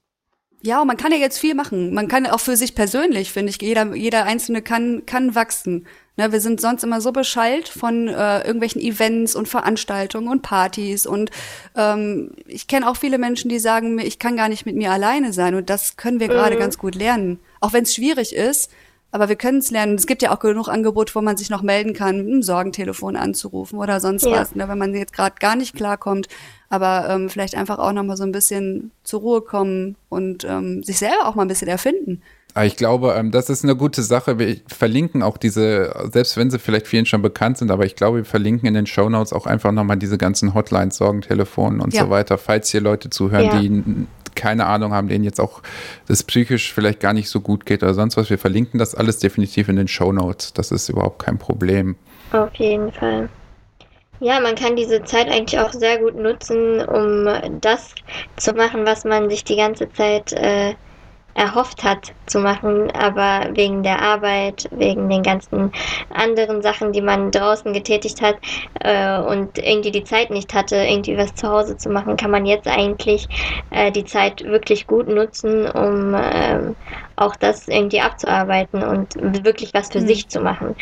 Ja, 0.63 0.83
und 0.83 0.87
man 0.87 0.97
kann 0.97 1.13
ja 1.13 1.19
jetzt 1.19 1.39
viel 1.39 1.55
machen. 1.55 1.95
Man 1.95 2.07
kann 2.07 2.27
auch 2.27 2.41
für 2.41 2.57
sich 2.57 2.75
persönlich, 2.75 3.33
finde 3.33 3.51
ich, 3.51 3.63
jeder, 3.63 3.95
jeder 3.95 4.25
Einzelne 4.25 4.61
kann, 4.61 5.07
kann 5.07 5.35
wachsen. 5.35 5.87
Ne, 6.17 6.33
wir 6.33 6.41
sind 6.41 6.61
sonst 6.61 6.85
immer 6.85 7.01
so 7.01 7.13
beschallt 7.13 7.69
von 7.69 8.09
äh, 8.09 8.41
irgendwelchen 8.41 8.83
Events 8.83 9.35
und 9.35 9.49
Veranstaltungen 9.49 10.29
und 10.29 10.43
Partys. 10.43 11.07
Und 11.07 11.31
ähm, 11.77 12.33
ich 12.47 12.67
kenne 12.67 12.91
auch 12.91 12.99
viele 12.99 13.17
Menschen, 13.17 13.49
die 13.49 13.59
sagen, 13.59 13.95
mir, 13.95 14.05
ich 14.05 14.19
kann 14.19 14.37
gar 14.37 14.51
nicht 14.51 14.67
mit 14.67 14.77
mir 14.77 14.91
alleine 14.91 15.33
sein. 15.33 15.55
Und 15.55 15.71
das 15.71 15.97
können 15.97 16.21
wir 16.21 16.29
gerade 16.29 16.59
ganz 16.59 16.77
gut 16.77 16.95
lernen. 16.95 17.41
auch 17.61 17.73
wenn 17.73 17.85
es 17.85 17.95
schwierig 17.95 18.35
ist. 18.35 18.71
Aber 19.13 19.29
wir 19.29 19.37
können 19.37 19.59
es 19.59 19.71
lernen. 19.71 19.97
Es 19.97 20.07
gibt 20.07 20.23
ja 20.23 20.33
auch 20.33 20.39
genug 20.39 20.69
Angebote, 20.69 21.15
wo 21.15 21.21
man 21.21 21.37
sich 21.37 21.51
noch 21.51 21.63
melden 21.63 21.95
kann, 21.95 22.19
ein 22.19 22.43
Sorgentelefon 22.43 23.17
anzurufen 23.17 23.79
oder 23.79 24.01
sonst 24.01 24.25
ja. 24.25 24.33
was, 24.33 24.55
ne, 24.55 24.69
wenn 24.69 24.79
man 24.79 24.95
jetzt 24.95 25.13
gerade 25.13 25.35
gar 25.41 25.57
nicht 25.57 25.75
klarkommt. 25.75 26.29
Aber 26.69 27.09
ähm, 27.09 27.29
vielleicht 27.29 27.57
einfach 27.57 27.79
auch 27.79 27.93
noch 27.93 28.05
mal 28.05 28.17
so 28.17 28.23
ein 28.23 28.31
bisschen 28.31 28.93
zur 29.03 29.21
Ruhe 29.21 29.41
kommen 29.41 29.97
und 30.09 30.45
ähm, 30.45 30.85
sich 30.85 30.99
selber 30.99 31.27
auch 31.27 31.35
mal 31.35 31.43
ein 31.43 31.49
bisschen 31.49 31.69
erfinden. 31.69 32.23
Ah, 32.55 32.65
ich 32.65 32.77
glaube, 32.77 33.15
ähm, 33.17 33.31
das 33.31 33.49
ist 33.49 33.65
eine 33.65 33.77
gute 33.77 34.03
Sache. 34.03 34.39
Wir 34.39 34.57
verlinken 34.67 35.23
auch 35.23 35.37
diese, 35.37 35.95
selbst 36.13 36.37
wenn 36.37 36.51
sie 36.51 36.59
vielleicht 36.59 36.87
vielen 36.87 37.07
schon 37.07 37.23
bekannt 37.23 37.59
sind, 37.59 37.71
aber 37.71 37.87
ich 37.87 37.97
glaube, 37.97 38.19
wir 38.19 38.25
verlinken 38.25 38.67
in 38.67 38.75
den 38.75 38.87
Show 38.87 39.09
Notes 39.09 39.33
auch 39.33 39.47
einfach 39.47 39.73
nochmal 39.73 39.97
diese 39.97 40.19
ganzen 40.19 40.55
Hotlines, 40.55 40.97
Sorgentelefonen 40.97 41.81
und 41.81 41.95
ja. 41.95 42.05
so 42.05 42.11
weiter, 42.11 42.39
falls 42.39 42.71
hier 42.71 42.81
Leute 42.81 43.11
zuhören, 43.11 43.47
ja. 43.47 43.61
die 43.61 44.07
keine 44.41 44.65
Ahnung 44.65 44.95
haben, 44.95 45.09
denen 45.09 45.23
jetzt 45.23 45.39
auch 45.39 45.61
das 46.09 46.23
psychisch 46.23 46.73
vielleicht 46.73 46.99
gar 46.99 47.13
nicht 47.13 47.29
so 47.29 47.43
gut 47.43 47.67
geht 47.67 47.83
oder 47.83 47.93
sonst 47.93 48.17
was. 48.17 48.31
Wir 48.31 48.39
verlinken 48.39 48.79
das 48.79 48.95
alles 48.95 49.19
definitiv 49.19 49.69
in 49.69 49.77
den 49.77 49.87
Show 49.87 50.13
Notes. 50.13 50.55
Das 50.55 50.73
ist 50.73 50.89
überhaupt 50.89 51.19
kein 51.19 51.39
Problem. 51.39 51.97
Auf 52.33 52.55
jeden 52.55 52.91
Fall. 52.91 53.29
Ja, 54.21 54.41
man 54.41 54.55
kann 54.55 54.77
diese 54.77 55.03
Zeit 55.05 55.29
eigentlich 55.29 55.59
auch 55.61 55.73
sehr 55.73 55.99
gut 55.99 56.15
nutzen, 56.15 56.81
um 56.81 57.29
das 57.61 57.95
zu 58.37 58.53
machen, 58.53 58.87
was 58.87 59.05
man 59.05 59.29
sich 59.29 59.45
die 59.45 59.57
ganze 59.57 59.91
Zeit 59.93 60.33
äh, 60.33 60.75
erhofft 61.41 61.83
hat 61.83 62.13
zu 62.27 62.39
machen, 62.39 62.91
aber 62.91 63.49
wegen 63.55 63.83
der 63.83 64.03
Arbeit, 64.03 64.69
wegen 64.73 65.09
den 65.09 65.23
ganzen 65.23 65.73
anderen 66.11 66.61
Sachen, 66.61 66.93
die 66.93 67.01
man 67.01 67.31
draußen 67.31 67.73
getätigt 67.73 68.21
hat 68.21 68.37
äh, 68.81 69.19
und 69.21 69.57
irgendwie 69.57 69.91
die 69.91 70.05
Zeit 70.05 70.31
nicht 70.31 70.53
hatte, 70.53 70.77
irgendwie 70.77 71.17
was 71.17 71.35
zu 71.35 71.49
Hause 71.49 71.79
zu 71.79 71.89
machen, 71.89 72.19
kann 72.19 72.31
man 72.31 72.45
jetzt 72.45 72.69
eigentlich 72.69 73.27
äh, 73.71 73.91
die 73.91 74.05
Zeit 74.05 74.45
wirklich 74.45 74.87
gut 74.87 75.09
nutzen, 75.09 75.67
um 75.71 76.13
äh, 76.13 76.75
auch 77.17 77.35
das 77.37 77.69
irgendwie 77.69 78.03
abzuarbeiten 78.03 78.83
und 78.83 79.15
wirklich 79.43 79.73
was 79.73 79.91
für 79.91 80.01
mhm. 80.01 80.07
sich 80.07 80.29
zu 80.29 80.41
machen. 80.41 80.77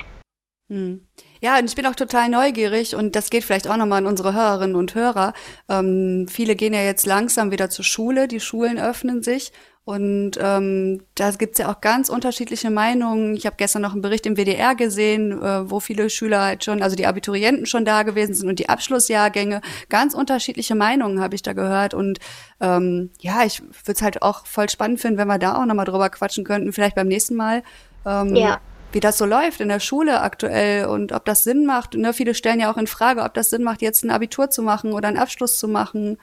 Mhm. 0.68 1.06
Ja, 1.40 1.56
und 1.58 1.66
ich 1.66 1.76
bin 1.76 1.86
auch 1.86 1.94
total 1.94 2.28
neugierig 2.28 2.96
und 2.96 3.14
das 3.14 3.30
geht 3.30 3.44
vielleicht 3.44 3.68
auch 3.68 3.76
nochmal 3.76 3.98
an 3.98 4.06
unsere 4.06 4.34
Hörerinnen 4.34 4.74
und 4.74 4.96
Hörer. 4.96 5.34
Ähm, 5.68 6.26
viele 6.28 6.56
gehen 6.56 6.74
ja 6.74 6.82
jetzt 6.82 7.06
langsam 7.06 7.52
wieder 7.52 7.70
zur 7.70 7.84
Schule, 7.84 8.26
die 8.26 8.40
Schulen 8.40 8.78
öffnen 8.78 9.22
sich 9.22 9.52
und 9.88 10.32
ähm, 10.38 11.00
da 11.14 11.30
gibt's 11.30 11.56
ja 11.56 11.72
auch 11.72 11.80
ganz 11.80 12.10
unterschiedliche 12.10 12.68
Meinungen. 12.68 13.34
Ich 13.34 13.46
habe 13.46 13.56
gestern 13.56 13.80
noch 13.80 13.94
einen 13.94 14.02
Bericht 14.02 14.26
im 14.26 14.36
WDR 14.36 14.74
gesehen, 14.74 15.32
äh, 15.42 15.70
wo 15.70 15.80
viele 15.80 16.10
Schüler 16.10 16.42
halt 16.42 16.62
schon, 16.62 16.82
also 16.82 16.94
die 16.94 17.06
Abiturienten 17.06 17.64
schon 17.64 17.86
da 17.86 18.02
gewesen 18.02 18.34
sind 18.34 18.50
und 18.50 18.58
die 18.58 18.68
Abschlussjahrgänge. 18.68 19.62
Ganz 19.88 20.12
unterschiedliche 20.12 20.74
Meinungen 20.74 21.22
habe 21.22 21.34
ich 21.36 21.40
da 21.40 21.54
gehört. 21.54 21.94
Und 21.94 22.18
ähm, 22.60 23.08
ja, 23.20 23.44
ich 23.46 23.62
würde 23.62 23.92
es 23.92 24.02
halt 24.02 24.20
auch 24.20 24.44
voll 24.44 24.68
spannend 24.68 25.00
finden, 25.00 25.16
wenn 25.16 25.26
wir 25.26 25.38
da 25.38 25.56
auch 25.56 25.64
nochmal 25.64 25.86
drüber 25.86 26.10
quatschen 26.10 26.44
könnten, 26.44 26.74
vielleicht 26.74 26.94
beim 26.94 27.08
nächsten 27.08 27.36
Mal. 27.36 27.62
Ähm, 28.04 28.36
ja 28.36 28.60
wie 28.90 29.00
das 29.00 29.18
so 29.18 29.26
läuft 29.26 29.60
in 29.60 29.68
der 29.68 29.80
Schule 29.80 30.22
aktuell 30.22 30.86
und 30.86 31.12
ob 31.12 31.26
das 31.26 31.44
Sinn 31.44 31.66
macht. 31.66 31.92
Ne, 31.94 32.14
viele 32.14 32.34
stellen 32.34 32.58
ja 32.58 32.72
auch 32.72 32.78
in 32.78 32.86
Frage, 32.86 33.22
ob 33.22 33.34
das 33.34 33.50
Sinn 33.50 33.62
macht, 33.62 33.82
jetzt 33.82 34.02
ein 34.02 34.10
Abitur 34.10 34.48
zu 34.48 34.62
machen 34.62 34.94
oder 34.94 35.08
einen 35.08 35.18
Abschluss 35.18 35.58
zu 35.58 35.68
machen. 35.68 36.16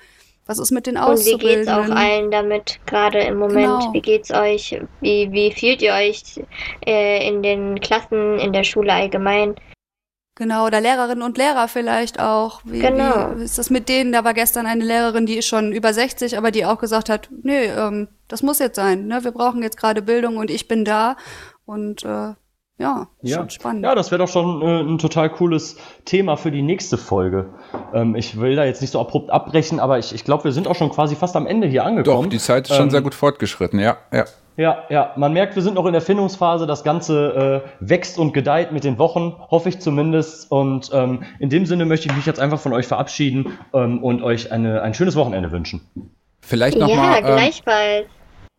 Was 0.46 0.60
ist 0.60 0.72
mit 0.72 0.86
den 0.86 0.98
Auszubildenden? 0.98 1.76
Und 1.76 1.86
wie 1.86 1.88
geht's 1.88 1.92
auch 1.92 1.96
allen 1.96 2.32
damit 2.32 2.80
gerade 2.86 3.20
im 3.20 3.38
Moment? 3.38 3.80
Genau. 3.80 3.94
Wie 3.94 4.02
geht's 4.02 4.32
euch? 4.32 4.80
Wie, 5.02 5.32
wie 5.32 5.52
fühlt 5.52 5.82
ihr 5.82 5.94
euch 5.94 6.22
äh, 6.86 7.28
in 7.28 7.42
den 7.42 7.80
Klassen, 7.80 8.38
in 8.38 8.54
der 8.54 8.64
Schule 8.64 8.94
allgemein? 8.94 9.56
Genau, 10.38 10.66
oder 10.66 10.82
Lehrerinnen 10.82 11.24
und 11.24 11.38
Lehrer 11.38 11.70
vielleicht 11.70 12.20
auch. 12.20 12.60
Wie, 12.66 12.80
genau. 12.80 13.38
Wie 13.38 13.44
ist 13.44 13.58
das 13.58 13.70
mit 13.70 13.88
denen? 13.88 14.12
Da 14.12 14.26
war 14.26 14.34
gestern 14.34 14.66
eine 14.66 14.84
Lehrerin, 14.84 15.26
die 15.26 15.38
ist 15.38 15.48
schon 15.48 15.72
über 15.72 15.94
60, 15.94 16.38
aber 16.38 16.52
die 16.52 16.66
auch 16.66 16.78
gesagt 16.78 17.10
hat, 17.10 17.30
nee, 17.42 17.66
ähm, 17.68 18.10
das 18.28 18.44
muss 18.44 18.60
jetzt 18.60 18.76
sein. 18.76 19.08
Ne? 19.08 19.24
Wir 19.24 19.32
brauchen 19.32 19.64
jetzt 19.64 19.78
gerade 19.78 20.02
Bildung 20.02 20.36
und 20.36 20.52
ich 20.52 20.68
bin 20.68 20.84
da. 20.84 21.16
Und 21.66 22.04
äh, 22.04 22.34
ja, 22.78 23.08
ja, 23.22 23.38
schon 23.38 23.50
spannend. 23.50 23.84
Ja, 23.84 23.96
das 23.96 24.12
wäre 24.12 24.20
doch 24.20 24.28
schon 24.28 24.62
äh, 24.62 24.82
ein 24.82 24.98
total 24.98 25.30
cooles 25.30 25.78
Thema 26.04 26.36
für 26.36 26.52
die 26.52 26.62
nächste 26.62 26.98
Folge. 26.98 27.54
Ähm, 27.94 28.16
ich 28.16 28.40
will 28.40 28.56
da 28.56 28.66
jetzt 28.66 28.82
nicht 28.82 28.92
so 28.92 29.00
abrupt 29.00 29.30
abbrechen, 29.30 29.80
aber 29.80 29.98
ich, 29.98 30.14
ich 30.14 30.26
glaube, 30.26 30.44
wir 30.44 30.52
sind 30.52 30.68
auch 30.68 30.76
schon 30.76 30.90
quasi 30.90 31.16
fast 31.16 31.36
am 31.36 31.48
Ende 31.48 31.68
hier 31.68 31.86
angekommen. 31.86 32.24
Doch, 32.24 32.30
die 32.30 32.38
Zeit 32.38 32.70
ist 32.70 32.76
schon 32.76 32.86
ähm, 32.86 32.92
sehr 32.92 33.02
gut 33.02 33.16
fortgeschritten, 33.16 33.80
ja, 33.80 33.98
ja. 34.12 34.26
Ja, 34.58 34.84
ja, 34.90 35.12
man 35.18 35.34
merkt, 35.34 35.56
wir 35.56 35.62
sind 35.64 35.74
noch 35.74 35.86
in 35.86 35.92
der 35.92 36.02
Findungsphase. 36.02 36.66
Das 36.66 36.84
Ganze 36.84 37.64
äh, 37.66 37.70
wächst 37.82 38.18
und 38.18 38.34
gedeiht 38.34 38.72
mit 38.72 38.86
den 38.86 38.98
Wochen, 38.98 39.36
hoffe 39.52 39.68
ich 39.68 39.80
zumindest. 39.80 40.50
Und 40.50 40.92
ähm, 40.94 41.24
in 41.40 41.50
dem 41.50 41.66
Sinne 41.66 41.86
möchte 41.86 42.08
ich 42.08 42.16
mich 42.16 42.26
jetzt 42.26 42.40
einfach 42.40 42.60
von 42.60 42.72
euch 42.72 42.88
verabschieden 42.88 43.58
ähm, 43.74 44.02
und 44.02 44.24
euch 44.24 44.54
eine, 44.54 44.82
ein 44.82 44.94
schönes 44.94 45.18
Wochenende 45.18 45.52
wünschen. 45.52 45.82
Vielleicht 46.40 46.78
noch 46.78 46.88
ja, 46.88 46.96
mal. 46.96 47.12
Ja, 47.12 47.18
ähm, 47.18 47.36
gleichfalls. 47.36 48.06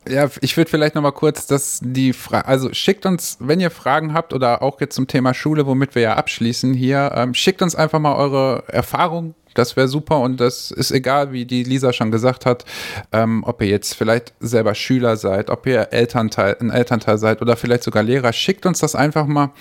Ja, 0.08 0.30
ich 0.40 0.56
würde 0.56 0.70
vielleicht 0.70 0.94
noch 0.94 1.02
mal 1.02 1.10
kurz, 1.10 1.46
dass 1.46 1.80
die 1.82 2.12
Frage, 2.12 2.46
also 2.46 2.72
schickt 2.72 3.06
uns, 3.06 3.38
wenn 3.40 3.58
ihr 3.58 3.70
Fragen 3.70 4.14
habt 4.14 4.32
oder 4.32 4.62
auch 4.62 4.80
jetzt 4.80 4.94
zum 4.94 5.08
Thema 5.08 5.34
Schule, 5.34 5.66
womit 5.66 5.94
wir 5.94 6.02
ja 6.02 6.14
abschließen 6.14 6.74
hier, 6.74 7.12
ähm, 7.14 7.34
schickt 7.34 7.60
uns 7.60 7.74
einfach 7.74 7.98
mal 7.98 8.14
eure 8.14 8.64
Erfahrungen. 8.68 9.34
Das 9.54 9.74
wäre 9.74 9.88
super 9.88 10.20
und 10.20 10.38
das 10.38 10.70
ist 10.70 10.90
egal, 10.90 11.32
wie 11.32 11.46
die 11.46 11.64
Lisa 11.64 11.92
schon 11.92 12.10
gesagt 12.10 12.44
hat, 12.46 12.64
ähm, 13.10 13.42
ob 13.44 13.62
ihr 13.62 13.68
jetzt 13.68 13.94
vielleicht 13.94 14.34
selber 14.38 14.74
Schüler 14.74 15.16
seid, 15.16 15.48
ob 15.50 15.66
ihr 15.66 15.88
Elternteil, 15.92 16.56
ein 16.60 16.70
Elternteil 16.70 17.16
seid 17.16 17.40
oder 17.40 17.56
vielleicht 17.56 17.82
sogar 17.82 18.02
Lehrer. 18.02 18.32
Schickt 18.34 18.66
uns 18.66 18.80
das 18.80 18.94
einfach 18.94 19.26
mal 19.26 19.52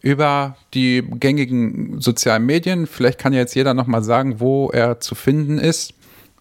über 0.00 0.56
die 0.72 1.04
gängigen 1.20 2.00
sozialen 2.00 2.46
Medien. 2.46 2.86
Vielleicht 2.86 3.18
kann 3.18 3.32
jetzt 3.32 3.54
jeder 3.54 3.74
noch 3.74 3.86
mal 3.86 4.02
sagen, 4.02 4.40
wo 4.40 4.70
er 4.70 5.00
zu 5.00 5.14
finden 5.14 5.58
ist 5.58 5.92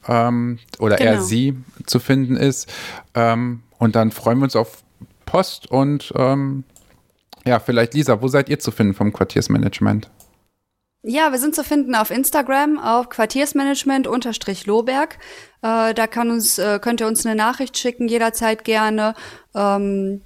ähm, 0.07 0.59
oder 0.79 0.97
genau. 0.97 1.11
er 1.11 1.21
sie 1.21 1.55
zu 1.85 1.99
finden 1.99 2.35
ist. 2.35 2.71
Ähm, 3.13 3.63
und 3.77 3.95
dann 3.95 4.11
freuen 4.11 4.39
wir 4.39 4.45
uns 4.45 4.55
auf 4.55 4.83
Post 5.25 5.69
und 5.71 6.13
ähm, 6.15 6.63
ja, 7.45 7.59
vielleicht 7.59 7.93
Lisa, 7.93 8.21
wo 8.21 8.27
seid 8.27 8.49
ihr 8.49 8.59
zu 8.59 8.71
finden 8.71 8.93
vom 8.93 9.11
Quartiersmanagement? 9.11 10.09
Ja, 11.05 11.33
wir 11.33 11.39
sind 11.39 11.53
zu 11.53 11.65
finden 11.65 11.95
auf 11.95 12.11
Instagram 12.11 12.79
auf 12.79 13.09
Quartiersmanagement-Loberg. 13.09 15.17
Äh, 15.61 15.93
da 15.93 16.07
kann 16.07 16.31
uns, 16.31 16.57
äh, 16.57 16.79
könnt 16.79 17.01
ihr 17.01 17.07
uns 17.07 17.25
eine 17.25 17.35
Nachricht 17.35 17.77
schicken, 17.77 18.07
jederzeit 18.07 18.63
gerne. 18.63 19.13
Ähm, 19.53 20.21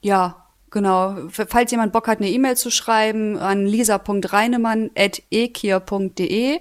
ja, 0.00 0.46
genau. 0.70 1.16
Falls 1.30 1.72
jemand 1.72 1.92
Bock 1.92 2.06
hat, 2.06 2.18
eine 2.18 2.30
E-Mail 2.30 2.56
zu 2.56 2.70
schreiben 2.70 3.38
an 3.38 3.66
lisa.reinemann.ekier.de. 3.66 6.60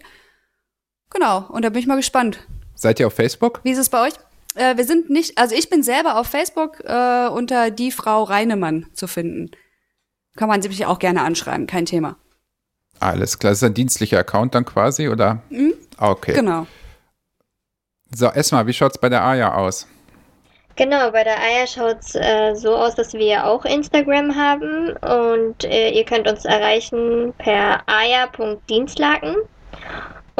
Genau, 1.11 1.47
und 1.49 1.63
da 1.63 1.69
bin 1.69 1.79
ich 1.79 1.87
mal 1.87 1.95
gespannt. 1.95 2.39
Seid 2.79 3.01
ihr 3.01 3.07
auf 3.07 3.13
Facebook? 3.13 3.59
Wie 3.63 3.71
ist 3.71 3.77
es 3.77 3.89
bei 3.89 4.07
euch? 4.07 4.13
Äh, 4.55 4.77
wir 4.77 4.85
sind 4.85 5.09
nicht, 5.09 5.37
also 5.37 5.53
ich 5.53 5.69
bin 5.69 5.83
selber 5.83 6.17
auf 6.17 6.27
Facebook 6.27 6.79
äh, 6.85 7.27
unter 7.27 7.71
die 7.71 7.91
Frau 7.91 8.23
Reinemann 8.23 8.85
zu 8.93 9.05
finden. 9.07 9.51
Kann 10.37 10.47
man 10.47 10.61
sich 10.61 10.85
auch 10.85 10.97
gerne 10.97 11.21
anschreiben, 11.23 11.67
kein 11.67 11.85
Thema. 11.85 12.15
Alles 13.01 13.37
klar, 13.37 13.51
ist 13.51 13.63
ein 13.63 13.73
dienstlicher 13.73 14.19
Account 14.19 14.55
dann 14.55 14.63
quasi, 14.63 15.09
oder? 15.09 15.41
Mhm. 15.49 15.73
Okay. 15.97 16.31
Genau. 16.33 16.67
So, 18.15 18.27
Esma, 18.27 18.65
wie 18.65 18.73
schaut 18.73 18.93
es 18.93 18.97
bei 18.97 19.09
der 19.09 19.23
Aya 19.23 19.55
aus? 19.55 19.85
Genau, 20.77 21.11
bei 21.11 21.25
der 21.25 21.37
Aya 21.37 21.67
schaut 21.67 21.99
es 21.99 22.15
äh, 22.15 22.55
so 22.55 22.77
aus, 22.77 22.95
dass 22.95 23.11
wir 23.11 23.45
auch 23.45 23.65
Instagram 23.65 24.33
haben 24.33 24.95
und 24.95 25.65
äh, 25.65 25.89
ihr 25.89 26.05
könnt 26.05 26.29
uns 26.29 26.45
erreichen 26.45 27.33
per 27.39 27.83
aya.dienstlaken. 27.87 29.35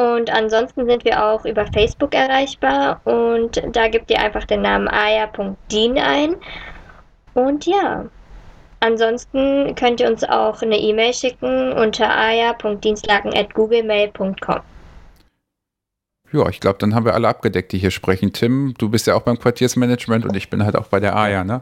Und 0.00 0.32
ansonsten 0.32 0.86
sind 0.86 1.04
wir 1.04 1.22
auch 1.22 1.44
über 1.44 1.66
Facebook 1.66 2.14
erreichbar 2.14 3.02
und 3.04 3.62
da 3.72 3.88
gebt 3.88 4.10
ihr 4.10 4.18
einfach 4.18 4.44
den 4.44 4.62
Namen 4.62 4.88
aya.dean 4.88 5.98
ein. 5.98 6.36
Und 7.34 7.66
ja, 7.66 8.06
ansonsten 8.80 9.74
könnt 9.74 10.00
ihr 10.00 10.08
uns 10.08 10.24
auch 10.24 10.62
eine 10.62 10.78
E-Mail 10.78 11.12
schicken 11.12 11.74
unter 11.74 12.08
aya.dienstlaken.googlemail.com. 12.08 14.60
Ja, 16.32 16.48
ich 16.48 16.60
glaube, 16.60 16.78
dann 16.78 16.94
haben 16.94 17.04
wir 17.04 17.12
alle 17.12 17.28
abgedeckt, 17.28 17.72
die 17.72 17.78
hier 17.78 17.90
sprechen. 17.90 18.32
Tim, 18.32 18.72
du 18.78 18.88
bist 18.88 19.06
ja 19.06 19.14
auch 19.14 19.22
beim 19.22 19.38
Quartiersmanagement 19.38 20.24
und 20.24 20.34
ich 20.34 20.48
bin 20.48 20.64
halt 20.64 20.76
auch 20.76 20.86
bei 20.86 21.00
der 21.00 21.14
AYA, 21.14 21.44
ne? 21.44 21.60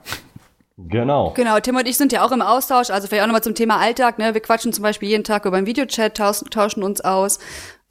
Genau. 0.76 1.32
Genau, 1.34 1.58
Tim 1.58 1.74
und 1.74 1.88
ich 1.88 1.96
sind 1.96 2.12
ja 2.12 2.24
auch 2.24 2.30
im 2.30 2.40
Austausch, 2.40 2.90
also 2.90 3.08
vielleicht 3.08 3.24
auch 3.24 3.26
nochmal 3.26 3.42
zum 3.42 3.56
Thema 3.56 3.78
Alltag, 3.78 4.20
ne? 4.20 4.32
Wir 4.32 4.40
quatschen 4.40 4.72
zum 4.72 4.84
Beispiel 4.84 5.08
jeden 5.08 5.24
Tag 5.24 5.44
über 5.44 5.56
einen 5.56 5.66
Videochat, 5.66 6.16
tauschen, 6.16 6.50
tauschen 6.50 6.84
uns 6.84 7.00
aus. 7.00 7.40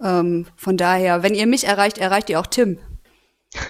Ähm, 0.03 0.45
von 0.55 0.77
daher, 0.77 1.23
wenn 1.23 1.33
ihr 1.33 1.47
mich 1.47 1.65
erreicht, 1.67 1.97
erreicht 1.97 2.29
ihr 2.29 2.39
auch 2.39 2.47
Tim. 2.47 2.77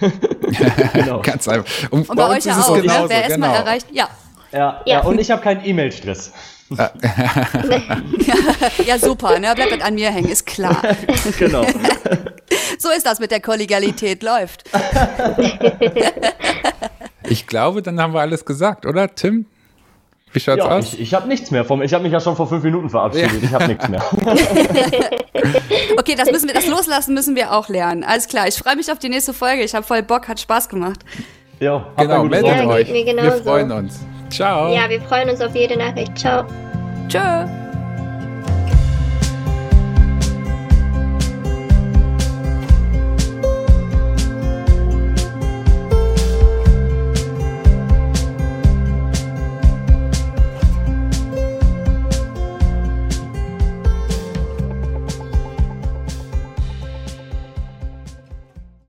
genau. 0.92 1.20
Ganz 1.22 1.48
einfach. 1.48 1.90
Und, 1.90 2.08
und 2.08 2.16
bei, 2.16 2.26
bei 2.26 2.36
euch 2.36 2.44
ja 2.44 2.60
auch, 2.60 2.76
ne? 2.76 2.82
genauso, 2.82 3.08
wer 3.08 3.22
erstmal 3.22 3.50
genau. 3.50 3.62
erreicht, 3.62 3.86
ja. 3.92 4.08
Ja, 4.52 4.58
ja. 4.58 4.82
ja 4.86 5.00
und 5.00 5.18
ich 5.20 5.30
habe 5.30 5.42
keinen 5.42 5.64
E-Mail-Stress. 5.64 6.32
ja, 8.84 8.98
super, 8.98 9.38
ne? 9.38 9.54
Bleibt 9.54 9.82
an 9.82 9.94
mir 9.94 10.10
hängen, 10.10 10.28
ist 10.28 10.44
klar. 10.44 10.82
genau. 11.38 11.64
So 12.78 12.90
ist 12.90 13.06
das 13.06 13.20
mit 13.20 13.30
der 13.30 13.40
Kollegialität, 13.40 14.22
läuft. 14.22 14.64
ich 17.26 17.46
glaube, 17.46 17.80
dann 17.80 17.98
haben 17.98 18.12
wir 18.12 18.20
alles 18.20 18.44
gesagt, 18.44 18.84
oder, 18.84 19.14
Tim? 19.14 19.46
Wie 20.32 20.40
schaut's 20.40 20.58
ja, 20.58 20.70
aus? 20.70 20.94
Ich, 20.94 21.00
ich 21.00 21.14
habe 21.14 21.28
nichts 21.28 21.50
mehr. 21.50 21.64
Vom, 21.64 21.82
ich 21.82 21.92
habe 21.94 22.02
mich 22.02 22.12
ja 22.12 22.20
schon 22.20 22.36
vor 22.36 22.46
fünf 22.46 22.62
Minuten 22.62 22.90
verabschiedet. 22.90 23.42
Ja. 23.42 23.48
Ich 23.48 23.54
habe 23.54 23.66
nichts 23.68 23.88
mehr. 23.88 24.02
okay, 25.98 26.14
das 26.16 26.30
müssen 26.30 26.48
wir, 26.48 26.54
das 26.54 26.66
Loslassen 26.66 27.14
müssen 27.14 27.34
wir 27.36 27.52
auch 27.52 27.68
lernen. 27.68 28.04
Alles 28.04 28.28
klar. 28.28 28.46
Ich 28.46 28.56
freue 28.56 28.76
mich 28.76 28.90
auf 28.92 28.98
die 28.98 29.08
nächste 29.08 29.32
Folge. 29.32 29.62
Ich 29.62 29.74
habe 29.74 29.84
voll 29.84 30.02
Bock, 30.02 30.28
hat 30.28 30.40
Spaß 30.40 30.68
gemacht. 30.68 31.00
Ja, 31.60 31.86
genau, 31.96 32.24
meldet 32.24 32.56
ja, 32.56 32.66
euch. 32.66 32.92
Wir 32.92 33.32
freuen 33.42 33.72
uns. 33.72 34.00
Ciao. 34.30 34.72
Ja, 34.72 34.88
wir 34.88 35.00
freuen 35.02 35.30
uns 35.30 35.40
auf 35.40 35.54
jede 35.54 35.76
Nachricht. 35.76 36.16
Ciao. 36.18 36.44
Tschö. 37.08 37.67